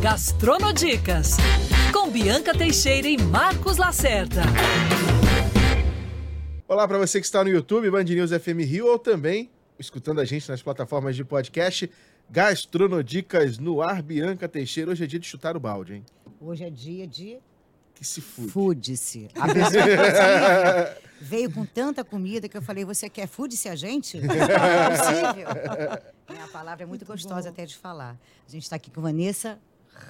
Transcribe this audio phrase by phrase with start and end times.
[0.00, 1.36] Gastronodicas,
[1.92, 4.40] com Bianca Teixeira e Marcos Lacerda.
[6.66, 10.24] Olá para você que está no YouTube, Band News FM Rio, ou também escutando a
[10.24, 11.90] gente nas plataformas de podcast.
[12.30, 14.90] Gastronodicas no ar, Bianca Teixeira.
[14.90, 16.06] Hoje é dia de chutar o balde, hein?
[16.40, 17.38] Hoje é dia de
[17.94, 18.48] Que se fude.
[18.50, 19.28] food-se.
[19.34, 24.16] A pessoa veio com tanta comida que eu falei, você quer food-se a gente?
[24.24, 25.48] Não é possível.
[26.26, 28.16] É, a palavra é muito, gostosa até de falar.
[28.48, 29.58] A gente está aqui com Vanessa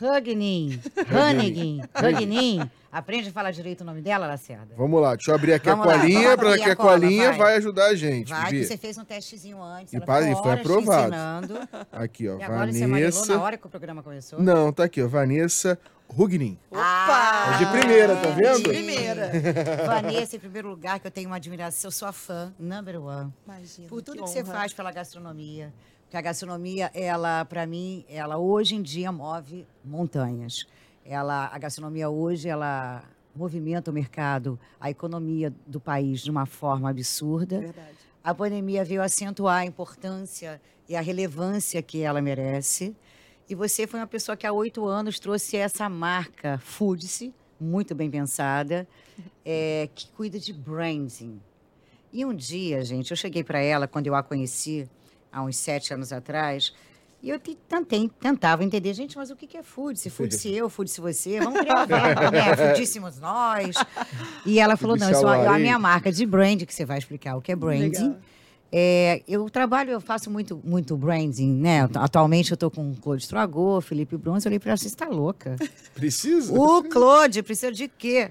[0.00, 0.80] Hugnin.
[1.10, 1.80] Hanigin.
[1.94, 2.70] Hugnin.
[2.92, 4.74] Aprende a falar direito o nome dela, Lacerda?
[4.76, 7.38] Vamos lá, deixa eu abrir aqui Vamos a lá, colinha, para que a colinha vai.
[7.38, 8.28] vai ajudar a gente.
[8.30, 9.92] Vai, que você fez um testezinho antes.
[9.92, 11.54] E ela pa- ficou e foi aprovado.
[11.92, 13.34] Aqui, ó, E agora você amarelou Vanessa.
[13.36, 14.42] na hora que o programa começou?
[14.42, 15.78] Não, tá aqui, ó, Vanessa
[16.08, 16.58] Rugnin.
[16.72, 18.56] Ah, É de primeira, tá vendo?
[18.56, 19.30] De primeira.
[19.86, 23.32] Vanessa, em primeiro lugar, que eu tenho uma admiração, eu sou a fã, number one.
[23.46, 23.86] Imagina.
[23.88, 25.72] Por tudo que, que você faz pela gastronomia.
[26.10, 30.66] Porque a gastronomia, ela, para mim, ela hoje em dia move montanhas.
[31.06, 36.90] Ela, a gastronomia hoje, ela movimenta o mercado, a economia do país de uma forma
[36.90, 37.60] absurda.
[37.60, 37.94] Verdade.
[38.24, 42.96] A pandemia veio acentuar a importância e a relevância que ela merece.
[43.48, 48.10] E você foi uma pessoa que há oito anos trouxe essa marca Foodse, muito bem
[48.10, 48.84] pensada,
[49.44, 51.40] é, que cuida de branding.
[52.12, 54.90] E um dia, gente, eu cheguei para ela quando eu a conheci,
[55.32, 56.72] há uns sete anos atrás,
[57.22, 60.08] e eu te- tentei, tentava entender, gente, mas o que é Foodse?
[60.08, 61.86] Foodse eu, Foodse você, vamos criar uma
[62.30, 62.56] né?
[62.56, 63.76] Foodíssimos nós.
[64.46, 66.98] E ela falou, não, isso é a- é minha marca de brand, que você vai
[66.98, 68.16] explicar o que é branding.
[68.72, 71.88] É, eu trabalho, eu faço muito, muito branding, né?
[71.96, 75.08] Atualmente eu tô com o Claude Stragô, Felipe Bronze, eu olhei pra ela, você está
[75.08, 75.56] louca?
[75.92, 76.54] Precisa?
[76.54, 78.30] O Claude precisa de quê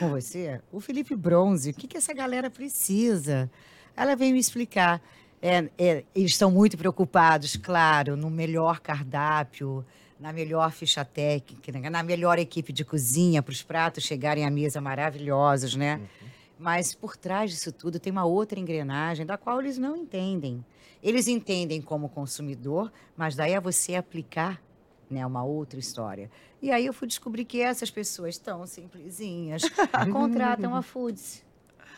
[0.00, 0.60] com você?
[0.72, 3.48] O Felipe Bronze, o que, que essa galera precisa?
[3.96, 5.00] Ela veio me explicar.
[5.46, 9.86] É, é, eles estão muito preocupados, claro, no melhor cardápio,
[10.18, 14.80] na melhor ficha técnica, na melhor equipe de cozinha, para os pratos chegarem à mesa
[14.80, 16.00] maravilhosos, né?
[16.58, 20.64] Mas por trás disso tudo tem uma outra engrenagem da qual eles não entendem.
[21.00, 24.60] Eles entendem como consumidor, mas daí é você aplicar
[25.08, 26.28] né, uma outra história.
[26.60, 29.62] E aí eu fui descobrir que essas pessoas tão simplesinhas
[30.12, 31.45] contratam a Foods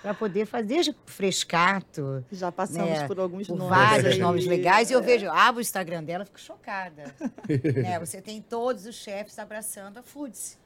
[0.03, 3.76] para poder fazer frescato, Já passamos né, por alguns por nomes.
[3.76, 4.19] vários aí.
[4.19, 4.91] nomes legais.
[4.91, 7.14] E eu vejo, abro o Instagram dela, fico chocada.
[7.82, 10.59] né, você tem todos os chefes abraçando a Foods.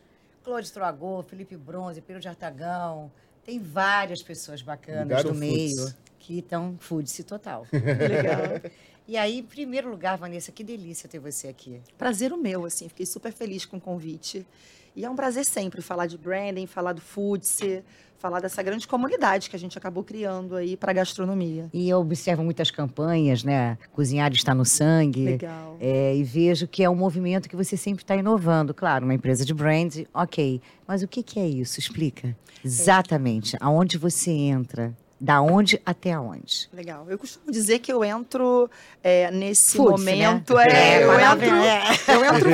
[0.44, 3.10] Claude Troagô, Felipe Bronze, Pedro de Artagão.
[3.44, 5.96] Tem várias pessoas bacanas Obrigado, do meio Foods.
[6.18, 7.66] que estão Foods total.
[7.72, 8.70] Legal.
[9.06, 11.80] E aí, em primeiro lugar, Vanessa, que delícia ter você aqui.
[11.98, 12.88] Prazer o meu, assim.
[12.88, 14.46] Fiquei super feliz com o convite.
[14.94, 17.82] E é um prazer sempre falar de branding, falar do foodse,
[18.22, 21.68] falar dessa grande comunidade que a gente acabou criando aí para gastronomia.
[21.74, 23.76] E eu observo muitas campanhas, né?
[23.90, 25.24] Cozinhar está no sangue.
[25.24, 25.76] Legal.
[25.80, 28.72] É, e vejo que é um movimento que você sempre está inovando.
[28.72, 30.60] Claro, uma empresa de brand, ok.
[30.86, 31.80] Mas o que, que é isso?
[31.80, 32.36] Explica.
[32.64, 33.56] Exatamente.
[33.60, 34.96] Aonde você entra?
[35.24, 36.68] Da onde até aonde?
[36.72, 37.06] Legal.
[37.08, 38.68] Eu costumo dizer que eu entro
[39.04, 40.54] é, nesse Foodse, momento.
[40.54, 40.64] né?
[40.68, 41.82] É, É, eu, entro, é.
[42.08, 42.50] eu entro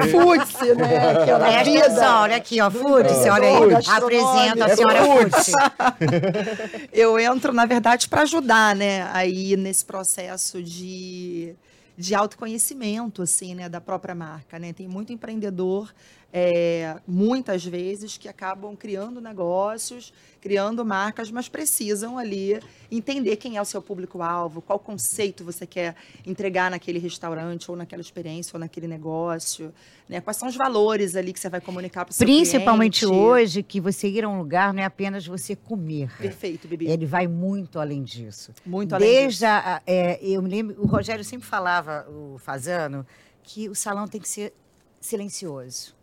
[0.77, 1.25] né?
[1.25, 1.85] Que é na Presta vida.
[1.87, 3.31] atenção, olha aqui, ó, Food, É.
[3.31, 3.75] olha aí.
[3.89, 5.31] Apresenta a É senhora food.
[5.31, 6.89] Food.
[6.93, 11.55] eu entro, na verdade, para ajudar, né, aí nesse processo de,
[11.97, 14.75] de autoconhecimento, assim, né, da própria marca, né?
[14.75, 15.91] Tem muito empreendedor,
[16.33, 23.63] é, muitas vezes, que acabam criando negócios, criando marcas, mas precisam ali entender quem é
[23.63, 25.97] o seu público-alvo, qual conceito você quer
[26.27, 29.73] entregar naquele restaurante, ou naquela experiência, ou naquele negócio,
[30.09, 30.21] né?
[30.21, 33.17] Quais são os valores ali que você vai comunicar para o seu Principalmente cliente.
[33.17, 36.15] hoje, que você ir a um lugar não é apenas você comer.
[36.19, 36.89] Perfeito, Bibi.
[36.89, 38.53] Ele vai muito além disso.
[38.65, 39.47] Muito além Desde disso.
[39.47, 43.07] a, é, eu me lembro, o Rogério sempre falava, o Fazano,
[43.43, 44.53] que o salão tem que ser
[45.01, 45.98] silencioso.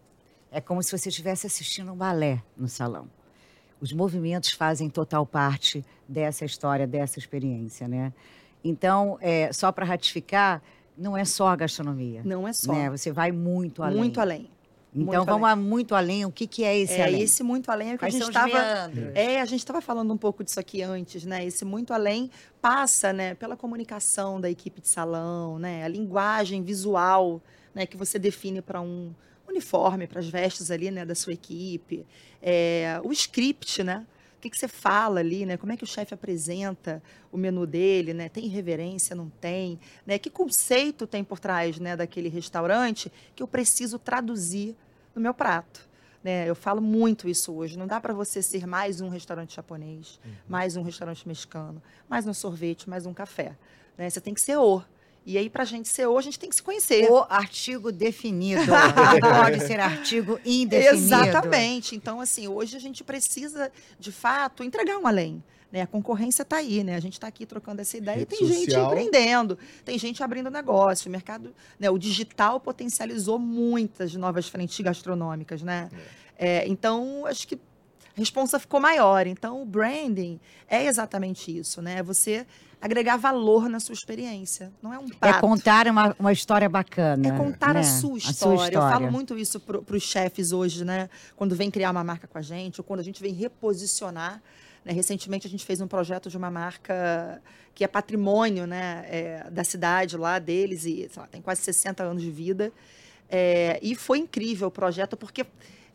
[0.56, 3.10] É como se você estivesse assistindo um balé no salão.
[3.82, 8.14] Os movimentos fazem total parte dessa história, dessa experiência, né?
[8.64, 10.64] Então, é, só para ratificar,
[10.98, 12.22] não é só a gastronomia.
[12.24, 12.72] Não é só.
[12.72, 12.90] Né?
[12.90, 13.98] Você vai muito além.
[13.98, 14.50] Muito além.
[14.94, 16.24] Então, muito vamos a muito além.
[16.24, 17.22] O que, que é esse é, além?
[17.22, 18.58] esse muito além é que Quais a gente estava.
[19.14, 21.46] É, a gente estava falando um pouco disso aqui antes, né?
[21.46, 22.32] Esse muito além
[22.62, 25.84] passa, né, pela comunicação da equipe de salão, né?
[25.84, 27.42] A linguagem visual,
[27.74, 29.14] né, que você define para um
[29.56, 32.06] uniforme, para as vestes ali, né, da sua equipe.
[32.42, 34.06] É, o script, né?
[34.38, 35.58] O que, que você fala ali, né?
[35.58, 38.30] Como é que o chefe apresenta o menu dele, né?
[38.30, 39.80] Tem reverência, não tem?
[40.06, 40.20] Né?
[40.20, 44.76] Que conceito tem por trás, né, daquele restaurante que eu preciso traduzir
[45.16, 45.90] no meu prato?
[46.24, 46.48] Né?
[46.48, 47.78] Eu falo muito isso hoje.
[47.78, 52.34] Não dá para você ser mais um restaurante japonês, mais um restaurante mexicano, mais um
[52.34, 53.56] sorvete, mais um café.
[53.98, 54.10] Né?
[54.10, 54.84] Você tem que ser o.
[55.26, 57.10] E aí, para a gente ser O, a gente tem que se conhecer.
[57.10, 58.62] O artigo definido.
[59.44, 60.98] Pode ser artigo indefinido.
[60.98, 61.96] Exatamente.
[61.96, 65.44] Então, assim, hoje a gente precisa, de fato, entregar um além.
[65.72, 65.82] Né?
[65.82, 66.96] A concorrência está aí, né?
[66.96, 68.86] A gente está aqui trocando essa ideia Rede e tem gente social.
[68.86, 71.10] empreendendo, tem gente abrindo negócio.
[71.10, 71.90] O mercado, né?
[71.90, 75.90] o digital potencializou muitas novas frentes gastronômicas, né?
[76.38, 77.60] É, então, acho que a
[78.16, 79.26] responsa ficou maior.
[79.26, 81.98] Então, o branding é exatamente isso, né?
[81.98, 82.46] É Você
[82.86, 84.72] agregar valor na sua experiência.
[84.80, 85.42] Não é um É prato.
[85.42, 87.28] contar uma, uma história bacana.
[87.28, 87.80] É contar né?
[87.80, 88.76] a, sua história.
[88.76, 91.10] Eu falo muito isso para os chefes hoje, né?
[91.36, 94.40] Quando vem criar uma marca com a gente, ou quando a gente vem reposicionar.
[94.86, 94.94] Né?
[94.94, 97.42] Recentemente a gente fez um projeto de uma marca
[97.74, 99.04] que é patrimônio né?
[99.10, 102.72] É, da cidade lá deles, e sei lá, tem quase 60 anos de vida.
[103.28, 105.44] É, e foi incrível o projeto, porque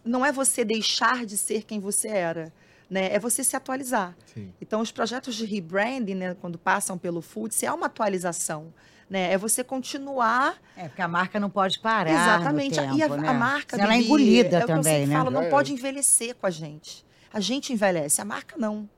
[0.05, 2.53] não é você deixar de ser quem você era.
[2.91, 3.15] Né?
[3.15, 4.17] É você se atualizar.
[4.35, 4.53] Sim.
[4.61, 8.75] Então, os projetos de rebranding, né, quando passam pelo Foods, é uma atualização.
[9.09, 9.33] Né?
[9.33, 12.11] É você continuar É, porque a marca não pode parar.
[12.11, 12.75] Exatamente.
[12.75, 13.29] Tempo, e a, né?
[13.29, 13.77] a marca.
[13.77, 15.17] Senão Ela é engolida é o que eu também, sempre né?
[15.17, 15.49] falo, não é.
[15.49, 17.05] pode envelhecer com a gente.
[17.33, 18.89] A gente envelhece, a marca não.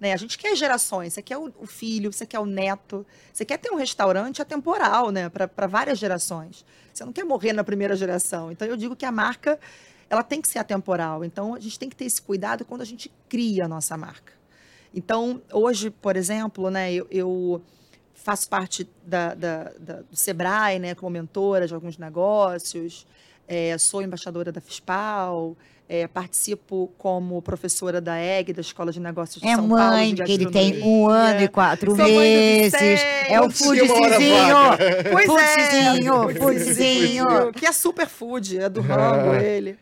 [0.00, 0.12] Né?
[0.12, 3.58] A gente quer gerações, você quer o, o filho, você quer o neto, você quer
[3.58, 5.28] ter um restaurante atemporal, né?
[5.28, 6.64] Para várias gerações.
[6.92, 8.52] Você não quer morrer na primeira geração.
[8.52, 9.58] Então eu digo que a marca
[10.10, 11.24] ela tem que ser atemporal.
[11.24, 14.32] Então a gente tem que ter esse cuidado quando a gente cria a nossa marca.
[14.94, 17.62] Então, hoje, por exemplo, né, eu, eu
[18.14, 23.06] faço parte da, da- da- do Sebrae, né, como mentora de alguns negócios,
[23.46, 25.56] é, sou embaixadora da FISPAL,
[25.88, 29.82] é, participo como professora da EG, da Escola de Negócios de É São Paulo.
[29.84, 33.00] mãe, de que ele tem um ano e quatro Sou mãe meses.
[33.28, 34.56] É o foodzinho.
[35.12, 37.52] Pois Foodzinho, é, foodzinho.
[37.54, 39.76] que é superfood, é do rango ele.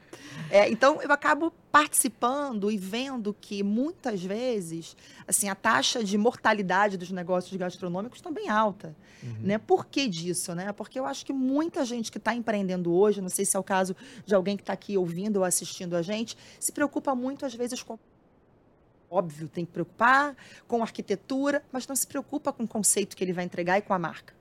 [0.50, 4.96] É, então eu acabo participando e vendo que muitas vezes
[5.26, 8.94] assim a taxa de mortalidade dos negócios gastronômicos também é alta,
[9.40, 9.58] né?
[9.58, 10.72] Por que disso, né?
[10.72, 13.64] Porque eu acho que muita gente que está empreendendo hoje, não sei se é o
[13.64, 17.54] caso de alguém que está aqui ouvindo ou assistindo a gente, se preocupa muito às
[17.54, 17.98] vezes com
[19.10, 23.32] óbvio tem que preocupar com arquitetura, mas não se preocupa com o conceito que ele
[23.32, 24.35] vai entregar e com a marca.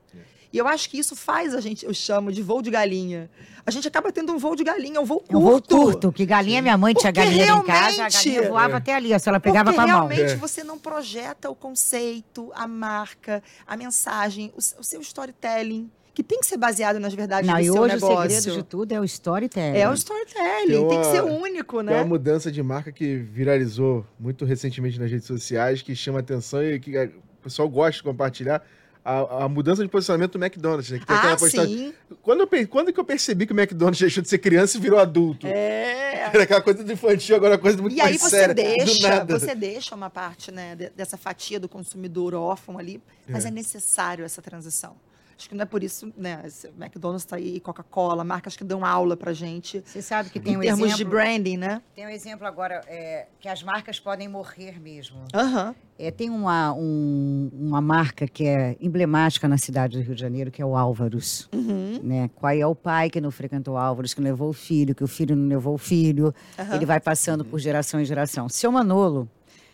[0.55, 3.29] E eu acho que isso faz a gente, eu chamo de voo de galinha.
[3.65, 5.33] A gente acaba tendo um voo de galinha, um voo curto.
[5.33, 8.73] É um voo curto, que galinha, minha mãe tinha galinha em casa, a galinha voava
[8.75, 8.77] É.
[8.77, 10.07] até ali, ó, se ela pegava com a mão.
[10.07, 10.35] realmente É.
[10.37, 16.39] você não projeta o conceito, a marca, a mensagem, o, o seu storytelling, que tem
[16.39, 18.17] que ser baseado nas verdades Não, do e seu hoje negócio.
[18.17, 19.77] o segredo de tudo é o storytelling.
[19.77, 22.03] É o storytelling, Tem tem que ser uma- único, Tem uma né?
[22.05, 26.95] mudança de marca que viralizou muito recentemente nas redes sociais, que chama atenção e que
[26.95, 28.65] é, o pessoal gosta de compartilhar.
[29.07, 30.97] A, a mudança de posicionamento do McDonald's, né?
[30.97, 31.93] Que tem Ah, postagem- sim.
[32.23, 34.97] Quando, eu, quando que eu percebi que o McDonald's deixou de ser criança e virou
[34.97, 35.45] adulto?
[35.45, 36.31] É.
[36.33, 38.55] Era aquela coisa do infantil, agora é uma coisa muito E aí mais você séria.
[38.55, 39.39] do deixa, nada.
[39.39, 42.99] você deixa uma parte né, de- dessa fatia do consumidor órfão ali,
[43.29, 43.49] mas É.
[43.49, 43.51] é.
[43.51, 44.95] necessário essa transição.
[45.37, 46.43] Acho que não é por isso, né?
[46.79, 50.57] McDonald's está aí, Coca-Cola, marcas que dão aula pra gente Você sabe que tem em
[50.57, 51.11] um termos de exemplo.
[51.11, 51.81] branding, né?
[51.93, 55.17] Tem um exemplo agora é, que as marcas podem morrer mesmo.
[55.33, 55.75] Aham.
[55.99, 60.51] É, tem uma, um- uma marca que é emblemática na cidade do Rio de Janeiro,
[60.51, 61.49] que é o Álvaros.
[61.53, 61.99] Uhum.
[62.01, 62.29] Né?
[62.35, 65.03] Qual é o pai que não frequentou o Álvaros, que não levou o filho, que
[65.03, 66.33] o filho não levou o filho.
[66.57, 66.75] aham.
[66.75, 68.47] Ele vai passando por geração em geração.
[68.47, 69.29] Seu Manolo,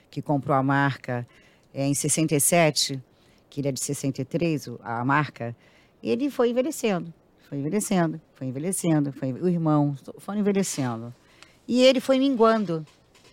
[0.10, 1.26] que comprou a marca
[1.74, 3.02] é, em 67,
[3.52, 5.56] que ele é de 63, o- a marca,
[6.02, 7.14] ele foi envelhecendo,
[7.48, 11.14] foi envelhecendo, foi envelhecendo, foi, o irmão foram envelhecendo.
[11.68, 12.84] E ele foi minguando.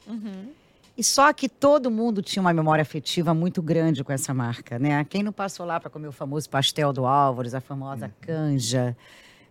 [0.07, 0.51] Uhum.
[0.97, 5.05] E só que todo mundo tinha uma memória afetiva muito grande com essa marca, né?
[5.05, 8.97] Quem não passou lá para comer o famoso pastel do Álvares, a famosa canja.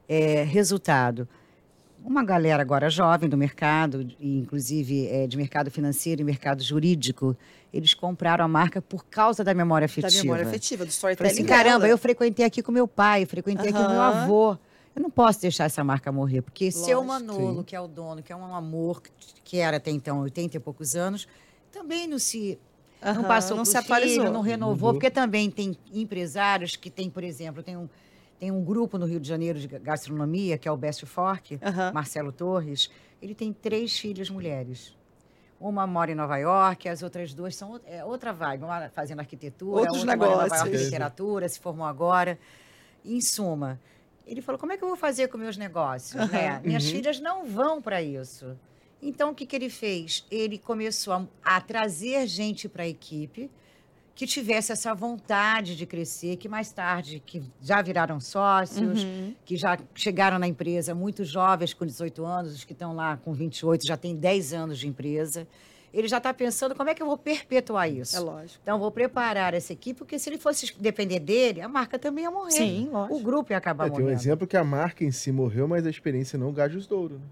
[0.09, 1.27] É, resultado,
[2.09, 7.35] uma galera agora jovem do mercado, inclusive é, de mercado financeiro e mercado jurídico,
[7.73, 10.09] eles compraram a marca por causa da memória afetiva.
[10.11, 11.31] Da memória afetiva, do Falei storytelling.
[11.31, 14.57] assim, caramba, eu frequentei aqui com meu pai, eu frequentei aqui com meu avô.
[14.95, 17.05] Eu não posso deixar essa marca morrer, porque seu Lógico.
[17.05, 17.63] Manolo, Sim.
[17.63, 19.03] que é o dono, que é um amor,
[19.43, 21.27] que- era até então 80 e poucos anos,
[21.71, 22.57] também não se
[22.99, 24.21] não Aham, passou não se atualizou.
[24.23, 24.93] filho, não renovou, Mudou.
[24.93, 27.87] porque também tem empresários que tem, por exemplo, tem um,
[28.39, 31.91] tem um grupo no Rio de Janeiro de gastronomia, que é o Best Fork, Aham.
[31.93, 32.89] Marcelo Torres,
[33.21, 34.95] ele tem três filhas mulheres.
[35.59, 39.79] Uma mora em Nova York, as outras duas são é, outra vibe, uma fazendo arquitetura,
[39.81, 40.83] Outros outra mora em Nova York negócios.
[40.85, 42.37] literatura, se formou agora.
[43.03, 43.79] Em suma,
[44.25, 46.29] ele falou: como é que eu vou fazer com meus negócios?
[46.29, 46.61] né?
[46.63, 46.91] Minhas Uhum.
[46.91, 48.55] filhas não vão para isso.
[49.01, 50.25] Então, o que, que ele fez?
[50.29, 53.49] Ele começou a, a trazer gente para a equipe
[54.17, 59.35] que tivesse essa vontade de crescer, que mais tarde, que já viraram sócios, Uhum.
[59.45, 63.31] que já chegaram na empresa muito jovens, com 18 anos, os que estão lá com
[63.31, 65.47] 28 já têm 10 anos de empresa.
[65.93, 68.15] ele já está pensando como é que eu vou perpetuar isso.
[68.17, 68.59] É lógico.
[68.61, 72.29] Então, vou preparar essa equipe, porque se ele fosse depender dele, a marca também ia
[72.31, 72.51] morrer.
[72.51, 73.15] Sim, lógico.
[73.15, 74.19] O grupo ia acabar É, tem um morrendo.
[74.19, 77.15] exemplo que a marca em si morreu, mas a experiência não Gajos Douro.
[77.15, 77.25] Né?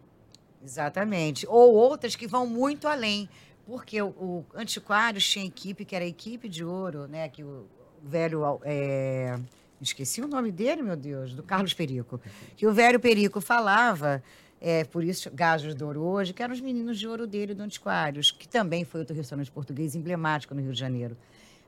[0.63, 1.45] Exatamente.
[1.47, 3.29] Ou outras que vão muito além.
[3.65, 7.27] Porque o, o Antiquários tinha equipe que era a equipe de ouro, né?
[7.29, 7.65] Que o
[8.03, 8.59] velho.
[8.63, 9.37] é,
[9.81, 12.19] Esqueci o nome dele, meu Deus, do Carlos Perico.
[12.55, 14.23] Que o velho Perico falava,
[14.61, 17.61] é, por isso Gajos de Ouro hoje, que eram os meninos de ouro dele do
[17.61, 21.17] Antiquários, que também foi outro restaurante português emblemático no Rio de Janeiro.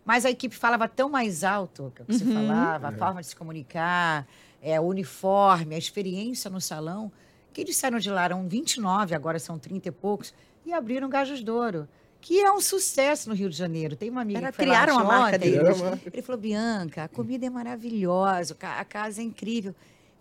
[0.06, 2.34] Mas a equipe falava tão mais alto que é o que você Uhum.
[2.48, 4.26] falava, a forma de se comunicar,
[4.62, 7.12] é, o uniforme, a experiência no salão,
[7.52, 10.34] que eles saíram de lá, eram 29, agora são 30 e poucos,
[10.68, 11.88] e abriram Gajos de Ouro,
[12.20, 13.96] que é um sucesso no Rio de Janeiro.
[13.96, 15.40] Tem uma amiga Era- que foi lá criaram a marca.
[15.40, 16.02] Criaram marca.
[16.14, 19.74] Ele falou, Bianca, a comida é maravilhosa, a casa é incrível.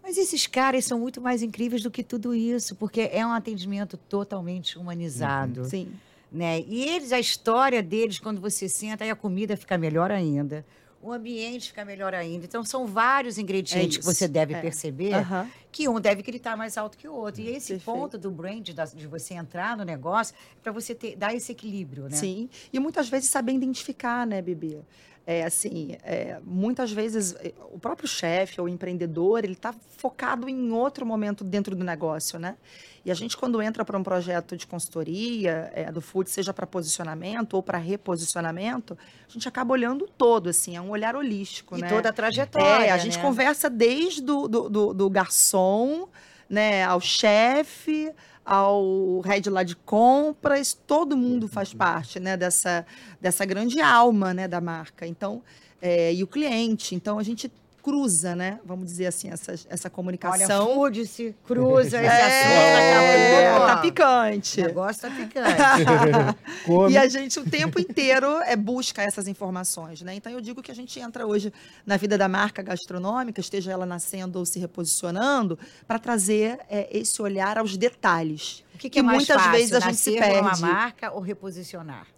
[0.03, 3.97] Mas esses caras são muito mais incríveis do que tudo isso, porque é um atendimento
[3.97, 5.88] totalmente humanizado Sim.
[6.31, 6.61] né?
[6.61, 10.65] E eles, a história deles, quando você senta, aí a comida fica melhor ainda,
[11.09, 12.45] o ambiente fica melhor ainda.
[12.45, 14.61] Então, são vários ingredientes que isso, você deve é.
[14.61, 15.49] perceber Aham.
[15.71, 17.41] que um deve gritar mais alto que o outro.
[17.41, 17.85] E esse Perfeito.
[17.85, 22.17] ponto do brand, de você entrar no negócio, para você ter, dar esse equilíbrio, né?
[22.17, 22.49] Sim.
[22.73, 24.81] E muitas vezes saber identificar, né, Bibi?
[25.28, 30.71] É assim, é, muitas vezes é, o próprio chefe ou empreendedor, ele está focado em
[30.71, 32.56] outro momento dentro do negócio, né?
[33.04, 36.66] E a gente, quando entra para um projeto de consultoria é, do food, seja para
[36.66, 38.97] posicionamento ou para reposicionamento,
[39.28, 41.88] a gente acaba olhando todo, assim, é um olhar holístico, E né?
[41.88, 42.87] toda a trajetória.
[42.87, 43.23] É, a gente né?
[43.23, 46.09] conversa desde do, do, do- do garçom,
[46.49, 48.12] né, ao chefe,
[48.47, 52.87] ao head lá de compras, todo mundo faz parte, né, dessa,
[53.21, 55.05] dessa grande alma, né, da marca.
[55.05, 55.43] Então,
[55.83, 56.95] é, e o cliente.
[56.95, 57.50] Então, a gente
[57.87, 60.75] cruza, né, vamos dizer assim, essa, essa Olha, comunicação.
[60.75, 63.66] food se cruza esse é, assunto, acabou.
[63.69, 64.61] tá O picante.
[64.62, 66.90] negócio tá picante.
[66.90, 70.16] E a gente o tempo inteiro é, busca essas informações, né?
[70.16, 71.52] Então eu digo que a gente entra hoje
[71.87, 77.23] na vida da marca gastronômica, esteja ela nascendo ou se reposicionando, para trazer é, esse
[77.23, 78.64] olhar aos detalhes.
[78.75, 80.61] O que, que Que é mais muitas fácil, vezes a gente se por uma perde.
[80.62, 82.15] marca ou reposicionar?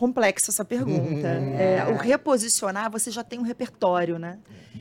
[0.00, 1.28] Complexa essa pergunta.
[1.28, 4.38] É, o reposicionar, você já tem um repertório, né?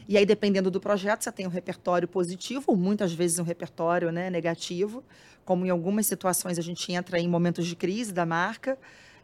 [0.07, 4.13] E aí, dependendo do projeto, você tem um repertório positivo, ou muitas vezes um repertório
[4.13, 5.03] né, negativo,
[5.43, 8.77] como em algumas situações a gente entra em momentos de crise da marca.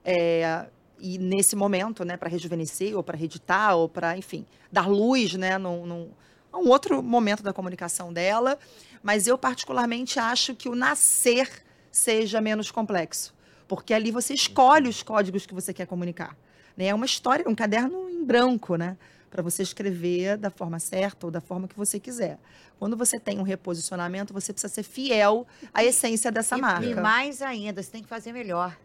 [0.04, 0.66] é,
[1.00, 5.58] e nesse momento, né, para rejuvenescer, ou para reeditar, ou para, enfim, dar luz né,
[5.58, 6.10] num, num,
[6.52, 8.60] a um outro momento da comunicação dela.
[9.02, 11.50] Mas eu, particularmente, acho que o nascer
[11.90, 13.34] seja menos complexo.
[13.68, 16.36] Porque ali você escolhe os códigos que você quer comunicar.
[16.78, 16.88] Né?
[16.88, 18.98] É uma história, um caderno em branco, né?
[19.30, 22.40] Para você escrever da forma certa ou da forma que você quiser.
[22.80, 26.86] Quando você tem um reposicionamento, você precisa ser fiel à essência dessa E- marca.
[26.86, 28.78] E mais ainda, você tem que fazer melhor.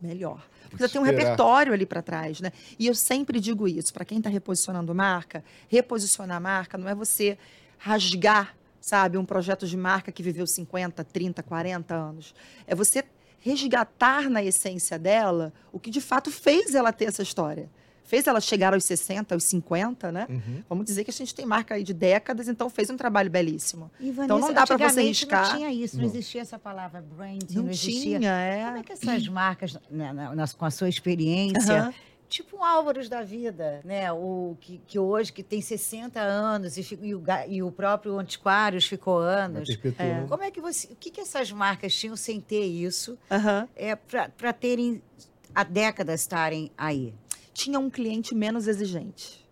[0.00, 0.44] Melhor.
[0.68, 2.52] Porque você tem um repertório ali para trás, né?
[2.78, 6.94] E eu sempre digo isso, para quem está reposicionando marca, reposicionar a marca não é
[6.94, 7.38] você
[7.78, 12.34] rasgar, sabe, um projeto de marca que viveu 50, 30, 40 anos.
[12.66, 13.04] É você
[13.44, 17.68] resgatar na essência dela o que de fato fez ela ter essa história.
[18.06, 20.26] Fez ela chegar aos 60, aos 50, né?
[20.28, 20.62] Uhum.
[20.68, 23.90] Vamos dizer que a gente tem marca aí de décadas, então fez um trabalho belíssimo.
[23.98, 25.48] E, Então, não dá pra você riscar.
[25.50, 26.10] Não tinha isso, não, Não.
[26.10, 28.18] existia essa palavra branding, Não, não, existia.
[28.18, 28.80] tinha, Como é.
[28.80, 31.94] é que essas marcas, né, na- na- com a sua experiência, Aham.
[32.28, 34.12] Tipo um Álvaros da vida, né?
[34.12, 38.86] O que, que hoje que tem 60 anos e, e o, e o próprio Antiquários
[38.86, 39.68] ficou anos.
[39.68, 40.28] perpetuando.
[40.28, 43.68] Como é que você, o que, que essas marcas tinham sem ter isso, Aham.
[43.76, 45.02] é para terem
[45.54, 47.14] há décadas estarem aí?
[47.52, 49.44] Tinha um cliente menos exigente.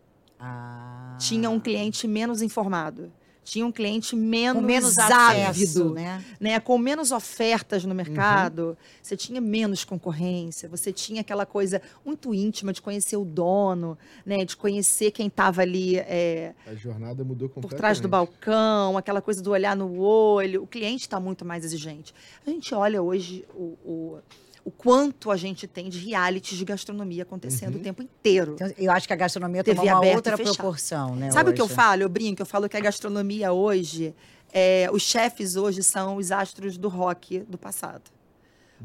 [0.45, 1.17] Ah.
[1.21, 3.13] tinha um cliente menos informado,
[3.45, 6.25] tinha um cliente menos, menos ávido, né?
[6.39, 6.61] né?
[6.61, 12.73] Com menos ofertas no mercado, você tinha menos concorrência, você tinha aquela coisa muito íntima
[12.73, 14.45] de conhecer o dono, né?
[14.45, 17.79] De conhecer quem estava ali é, A jornada mudou por completamente.
[17.79, 20.63] trás do balcão, aquela coisa do olhar no olho.
[20.63, 22.15] O cliente está muito mais exigente.
[22.47, 24.19] A gente olha hoje o, o,
[24.65, 27.81] o quanto a gente tem de reality de gastronomia acontecendo Uhum.
[27.81, 28.53] o tempo inteiro.
[28.55, 31.31] Então, eu acho que a gastronomia TV tomou uma outra proporção, né?
[31.33, 31.75] Sabe o que eu hoje?
[31.75, 32.03] falo?
[32.03, 34.15] Eu brinco, eu falo que a gastronomia hoje,
[34.53, 38.11] é, os chefes hoje são os astros do rock do passado.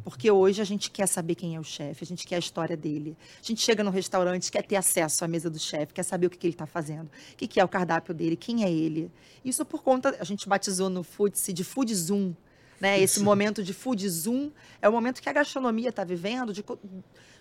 [0.03, 2.77] Porque hoje a gente quer saber quem é o chefe, a gente quer a história
[2.77, 3.17] dele.
[3.41, 6.29] A gente chega no restaurante, quer ter acesso à mesa do chefe, quer saber o
[6.29, 9.11] que, que ele está fazendo, o que, que é o cardápio dele, quem é ele.
[9.43, 12.33] Isso por conta, a gente batizou no Foodse de Food Zoom.
[12.79, 12.99] Né?
[12.99, 16.63] Esse momento de Food Zoom é o momento que a gastronomia está vivendo de,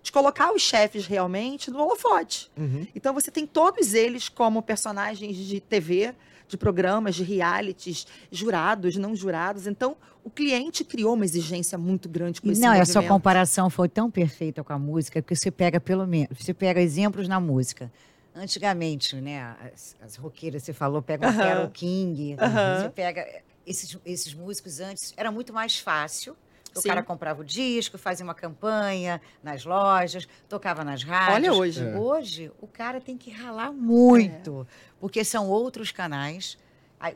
[0.03, 2.51] de colocar os chefes realmente no holofote.
[2.57, 2.87] Uhum.
[2.95, 6.15] Então você tem todos eles como personagens de TV,
[6.49, 9.67] de programas, de realities, jurados, não jurados.
[9.67, 13.09] Então, o cliente criou uma exigência muito grande com esse Não, movimento.
[13.09, 17.29] comparação foi tão perfeita com a música, porque você pega pelo menos, você pega exemplos
[17.29, 17.93] na música.
[18.35, 21.39] Antigamente, né, as, as roqueiras, você falou, pega o Aham.
[21.39, 22.83] Carole King, Aham.
[22.83, 23.27] você pega
[23.67, 26.37] esses, esses músicos antes, era muito mais fácil.
[26.75, 26.89] O Sim.
[26.89, 31.35] cara comprava o disco, fazia uma campanha nas lojas, tocava nas rádios.
[31.35, 31.83] Olha hoje.
[31.83, 31.97] É.
[31.97, 34.67] Hoje, o cara tem que ralar muito,
[35.01, 36.59] porque são outros canais,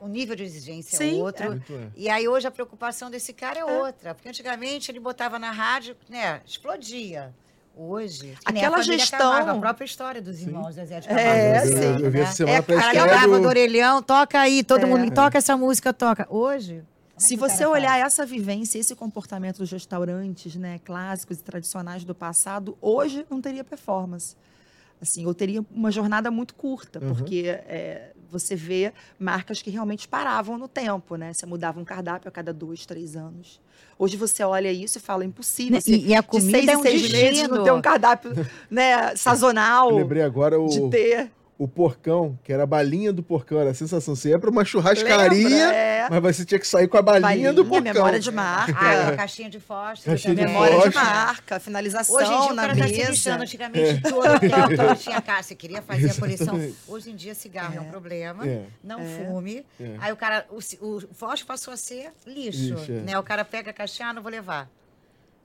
[0.00, 1.52] o nível de exigência Sim, é outro.
[1.54, 1.90] É.
[1.94, 5.96] E aí hoje a preocupação desse cara é, outra, porque antigamente ele botava na rádio,
[6.08, 7.34] né, explodia.
[7.76, 11.28] Hoje, Aquela gestão- Camargo, a própria história dos irmãos Zezé de Camargo.
[11.30, 12.04] É, eu, vi- sim.
[12.04, 12.24] eu, vi né?
[12.24, 14.86] essa semana É, pra do- do orelhão, toca aí, todo É.
[14.86, 16.26] mundo toca essa música, toca.
[16.28, 16.82] Hoje,
[17.16, 18.04] é Se você olhar faz?
[18.06, 23.64] essa vivência, esse comportamento dos restaurantes, né, clássicos e tradicionais do passado, hoje não teria
[23.64, 24.36] performance.
[25.00, 27.14] Assim, ou teria uma jornada muito curta, Uhum.
[27.14, 31.32] porque é, você vê marcas que realmente paravam no tempo, né?
[31.32, 33.60] Você mudava um cardápio a cada dois, três anos.
[33.98, 35.72] Hoje você olha isso e fala, impossível.
[35.74, 37.72] Né, você, E, e a de comida seis é em um seis meses não ter
[37.72, 38.30] um cardápio
[38.70, 41.30] né, sazonal Eu lembrei agora o, de ter.
[41.62, 44.16] O porcão, que era a balinha do porcão, era a sensação.
[44.16, 45.76] Você ia pra uma churrascaria, Lembra?
[45.76, 46.08] É.
[46.22, 47.92] mas você tinha que sair com a balinha, do porcão.
[47.92, 48.74] memória de marca.
[48.80, 51.04] Ah, a caixinha de fósforo Caixinha de memória de fósforo.
[51.04, 53.10] marca, finalização Hoje em dia o na tá mesa.
[53.10, 53.42] lixando.
[53.42, 56.46] Antigamente todo o tempo todo tinha casa, você queria fazer a coleção.
[56.54, 56.76] Exatamente.
[56.88, 58.46] Hoje em dia cigarro é, um problema.
[58.48, 58.62] É.
[58.82, 59.04] Não É.
[59.04, 59.66] fume.
[59.78, 59.96] É.
[59.98, 62.72] Aí o cara, o, o fósforo passou a ser lixo.
[62.74, 62.94] Lixo, é.
[63.02, 63.18] né?
[63.18, 64.66] O cara pega a caixinha, ah, não vou levar.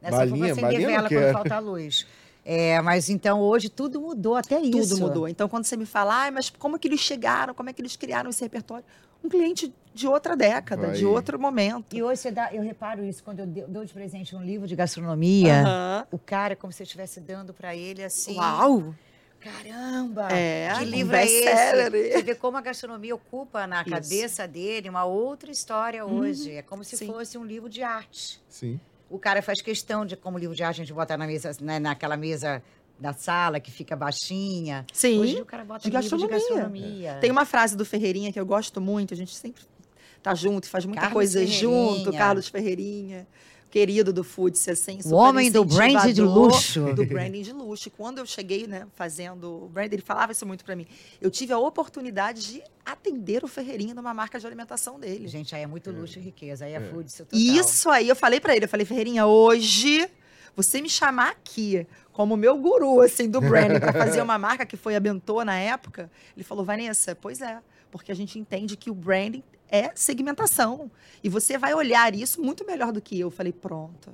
[0.02, 0.12] Né?
[0.12, 1.34] Balinha, Só balinha acender vela quando quero.
[1.34, 2.08] falta luz.
[2.48, 4.90] É, mas então hoje tudo mudou, até isso.
[4.96, 5.28] Tudo mudou.
[5.28, 7.56] Então, quando você me fala, "Ai, mas como é que eles chegaram?
[7.56, 8.86] Como é que eles criaram esse repertório?
[9.24, 10.96] Um cliente de outra década, Vai.
[10.96, 11.96] de outro momento.
[11.96, 14.76] E hoje você dá, eu reparo isso, quando eu dou de presente um livro de
[14.76, 15.64] gastronomia,
[16.12, 18.38] o cara é como se eu estivesse dando para ele assim.
[18.38, 18.94] Uau!
[19.40, 20.28] Caramba!
[20.32, 21.96] É, que um livro é best-seller.
[21.96, 22.12] esse?
[22.18, 23.90] Você vê como a gastronomia ocupa na Isso.
[23.92, 26.52] cabeça dele uma outra história hoje.
[26.52, 27.08] É como se Sim.
[27.08, 28.42] fosse um livro de arte.
[28.50, 28.80] Sim.
[29.10, 31.80] O cara faz questão de, como livro de arte, a gente bota na mesa, né,
[31.80, 32.62] naquela mesa
[33.00, 34.86] da sala que fica baixinha.
[34.92, 35.20] Sim.
[35.20, 36.40] Hoje o cara bota de livro de gastronomia.
[36.40, 37.18] gastronomia.
[37.22, 39.64] Tem uma frase do Ferreirinha que eu gosto muito, a gente sempre
[40.24, 41.60] tá junto faz muita Carlos coisa Ferreirinha.
[41.62, 42.12] junto.
[42.14, 43.28] Carlos Ferreirinha,
[43.76, 46.94] querido do Food, assim, o homem do brand de luxo.
[46.94, 47.90] do branding de luxo.
[47.90, 50.88] E Quando eu cheguei, né, fazendo o brand, ele falava isso muito para mim.
[51.20, 55.28] Eu tive a oportunidade de atender o Ferreirinha numa marca de alimentação dele.
[55.28, 56.64] Gente, aí é muito luxo e riqueza.
[56.64, 56.80] Aí é, É.
[56.80, 57.38] food, isso total.
[57.38, 60.10] Isso aí, eu falei pra ele, eu falei, Ferreirinha, hoje
[60.56, 64.78] você me chamar aqui como meu guru, assim, do branding, pra fazer uma marca que
[64.78, 67.60] foi a Bentô na época, ele falou, Vanessa, pois é,
[67.92, 70.92] porque a gente entende que o branding é segmentação.
[71.24, 73.32] E você vai olhar isso muito melhor do que eu.
[73.32, 74.12] Falei, pronto.